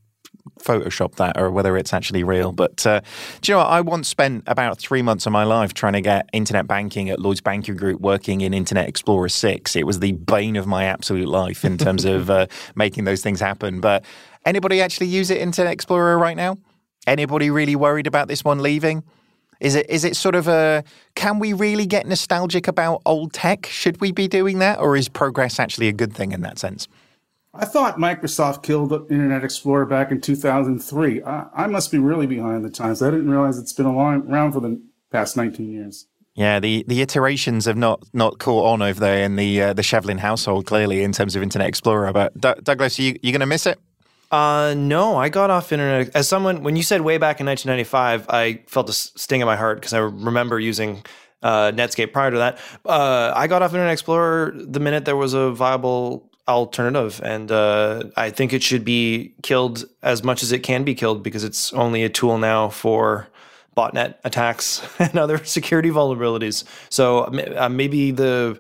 [0.60, 2.52] Photoshop that or whether it's actually real.
[2.52, 3.02] But uh,
[3.42, 3.70] do you know what?
[3.70, 7.20] I once spent about three months of my life trying to get internet banking at
[7.20, 9.76] Lloyds Banking Group working in Internet Explorer 6.
[9.76, 13.40] It was the bane of my absolute life in terms of uh, making those things
[13.40, 13.82] happen.
[13.82, 14.06] But
[14.46, 16.58] anybody actually use it Internet Explorer right now?
[17.06, 19.04] Anybody really worried about this one leaving?
[19.60, 20.84] Is it is it sort of a
[21.16, 23.66] can we really get nostalgic about old tech?
[23.66, 26.88] Should we be doing that, or is progress actually a good thing in that sense?
[27.56, 31.22] I thought Microsoft killed Internet Explorer back in 2003.
[31.24, 33.02] I, I must be really behind the times.
[33.02, 34.82] I didn't realize it's been around for the
[35.12, 36.08] past 19 years.
[36.34, 39.84] Yeah, the, the iterations have not, not caught on over there in the uh, the
[39.84, 42.12] Shevlin household, clearly, in terms of Internet Explorer.
[42.12, 43.80] But D- Douglas, are you, you going to miss it?
[44.32, 46.64] Uh, no, I got off internet as someone.
[46.64, 49.94] When you said way back in 1995, I felt a sting in my heart because
[49.94, 51.04] I remember using
[51.44, 52.58] uh, Netscape prior to that.
[52.84, 58.04] Uh, I got off Internet Explorer the minute there was a viable alternative and uh,
[58.18, 61.72] i think it should be killed as much as it can be killed because it's
[61.74, 63.28] only a tool now for
[63.78, 67.20] botnet attacks and other security vulnerabilities so
[67.58, 68.60] uh, maybe the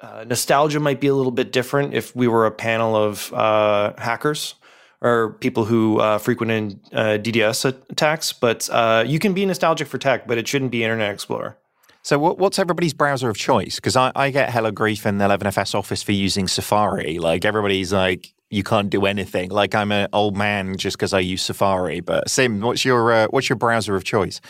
[0.00, 3.92] uh, nostalgia might be a little bit different if we were a panel of uh,
[3.98, 4.54] hackers
[5.02, 8.32] or people who uh, in uh, DDoS attacks.
[8.32, 8.68] But
[9.06, 11.56] you can be nostalgic for tech, but it shouldn't be Internet Explorer.
[12.02, 13.76] So, what, what's everybody's browser of choice?
[13.76, 17.18] Because I, I get hella grief in the 11FS office for using Safari.
[17.18, 19.50] Like, everybody's like, you can't do anything.
[19.50, 22.00] Like, I'm an old man just because I use Safari.
[22.00, 24.40] But, Sim, what's your, uh, what's your browser of choice?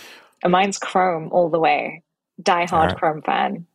[0.47, 2.03] Mine's Chrome all the way.
[2.43, 2.99] Die hard right.
[2.99, 3.67] Chrome fan.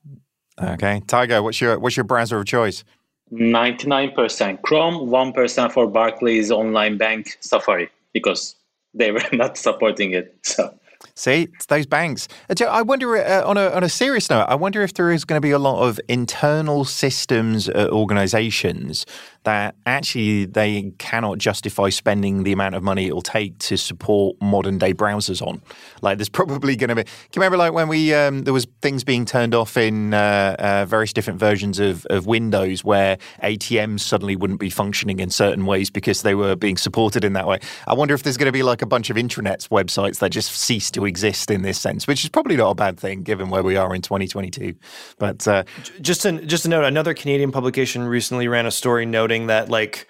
[0.62, 1.02] Okay.
[1.06, 2.84] Tayga, what's your, what's your browser of choice?
[3.32, 8.56] 99% Chrome, 1% for Barclays Online Bank Safari because
[8.94, 10.36] they were not supporting it.
[10.44, 10.74] So
[11.18, 12.28] See, it's those banks.
[12.49, 15.24] Uh, I wonder, uh, on a on a serious note, I wonder if there is
[15.24, 19.05] going to be a lot of internal systems uh, organizations
[19.46, 24.36] that actually they cannot justify spending the amount of money it will take to support
[24.41, 25.62] modern day browsers on.
[26.02, 27.04] Like, there's probably going to be.
[27.04, 30.56] Can you remember, like when we um, there was things being turned off in uh,
[30.60, 35.66] uh, various different versions of, of Windows where ATMs suddenly wouldn't be functioning in certain
[35.66, 37.60] ways because they were being supported in that way.
[37.88, 40.52] I wonder if there's going to be like a bunch of intranets websites that just
[40.52, 43.64] cease to exist in this sense, which is probably not a bad thing given where
[43.64, 44.76] we are in 2022.
[45.18, 45.64] But uh,
[46.02, 50.08] just just to note, another Canadian publication recently ran a story noting noting that like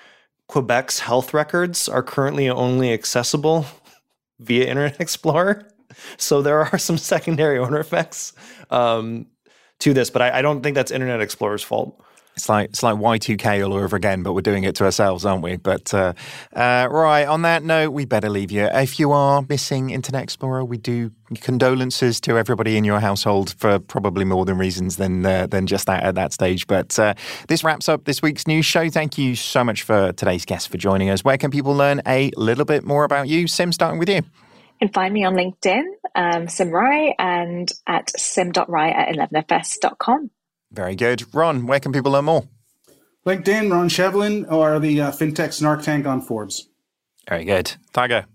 [0.49, 3.65] Quebec's health records are currently only accessible
[4.39, 5.67] via Internet Explorer.
[6.17, 8.33] So there are some secondary owner effects
[8.69, 9.27] um,
[9.79, 12.01] to this, but I, I don't think that's Internet Explorer's fault.
[12.35, 15.41] It's like it's like Y2K all over again, but we're doing it to ourselves, aren't
[15.41, 15.55] we?
[15.55, 16.13] But uh,
[16.53, 18.65] uh, right on that note, we better leave you.
[18.65, 21.11] If you are missing Internet Explorer, we do
[21.41, 25.85] condolences to everybody in your household for probably more than reasons than uh, than just
[25.87, 26.67] that at that stage.
[26.67, 27.13] But uh,
[27.47, 28.89] this wraps up this week's news show.
[28.89, 31.23] Thank you so much for today's guest for joining us.
[31.23, 33.47] Where can people learn a little bit more about you?
[33.47, 34.15] Sim, starting with you.
[34.81, 35.83] You can find me on LinkedIn,
[36.15, 40.31] um, Sim Rai, and at sim.rai at 11fs.com.
[40.75, 41.23] Very good.
[41.33, 42.43] Ron, where can people learn more?
[43.25, 46.67] LinkedIn, Ron Shevlin, or the uh, FinTech Snark Tank on Forbes.
[47.27, 47.73] Very good.
[47.93, 48.25] Tayga.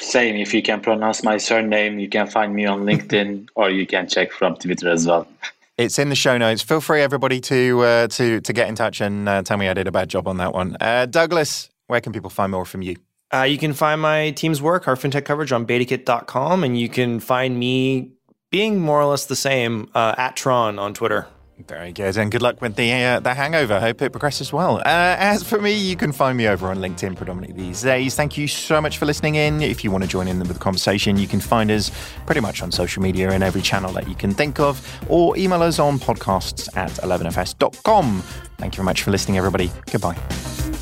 [0.00, 0.34] Same.
[0.36, 4.08] If you can pronounce my surname, you can find me on LinkedIn or you can
[4.08, 5.28] check from Twitter as well.
[5.76, 6.62] It's in the show notes.
[6.62, 9.74] Feel free, everybody, to uh, to to get in touch and uh, tell me I
[9.74, 10.76] did a bad job on that one.
[10.80, 12.96] Uh, Douglas, where can people find more from you?
[13.32, 17.18] Uh, you can find my team's work, our fintech coverage, on betakit.com, and you can
[17.18, 18.12] find me
[18.50, 21.26] being more or less the same uh, at Tron on Twitter.
[21.68, 23.78] Very good, and good luck with the uh, the hangover.
[23.78, 24.78] Hope it progresses well.
[24.78, 28.16] Uh, as for me, you can find me over on LinkedIn predominantly these days.
[28.16, 29.62] Thank you so much for listening in.
[29.62, 31.92] If you want to join in with the conversation, you can find us
[32.26, 35.62] pretty much on social media and every channel that you can think of, or email
[35.62, 38.20] us on podcasts at 11fs.com.
[38.58, 39.70] Thank you very much for listening, everybody.
[39.90, 40.73] Goodbye.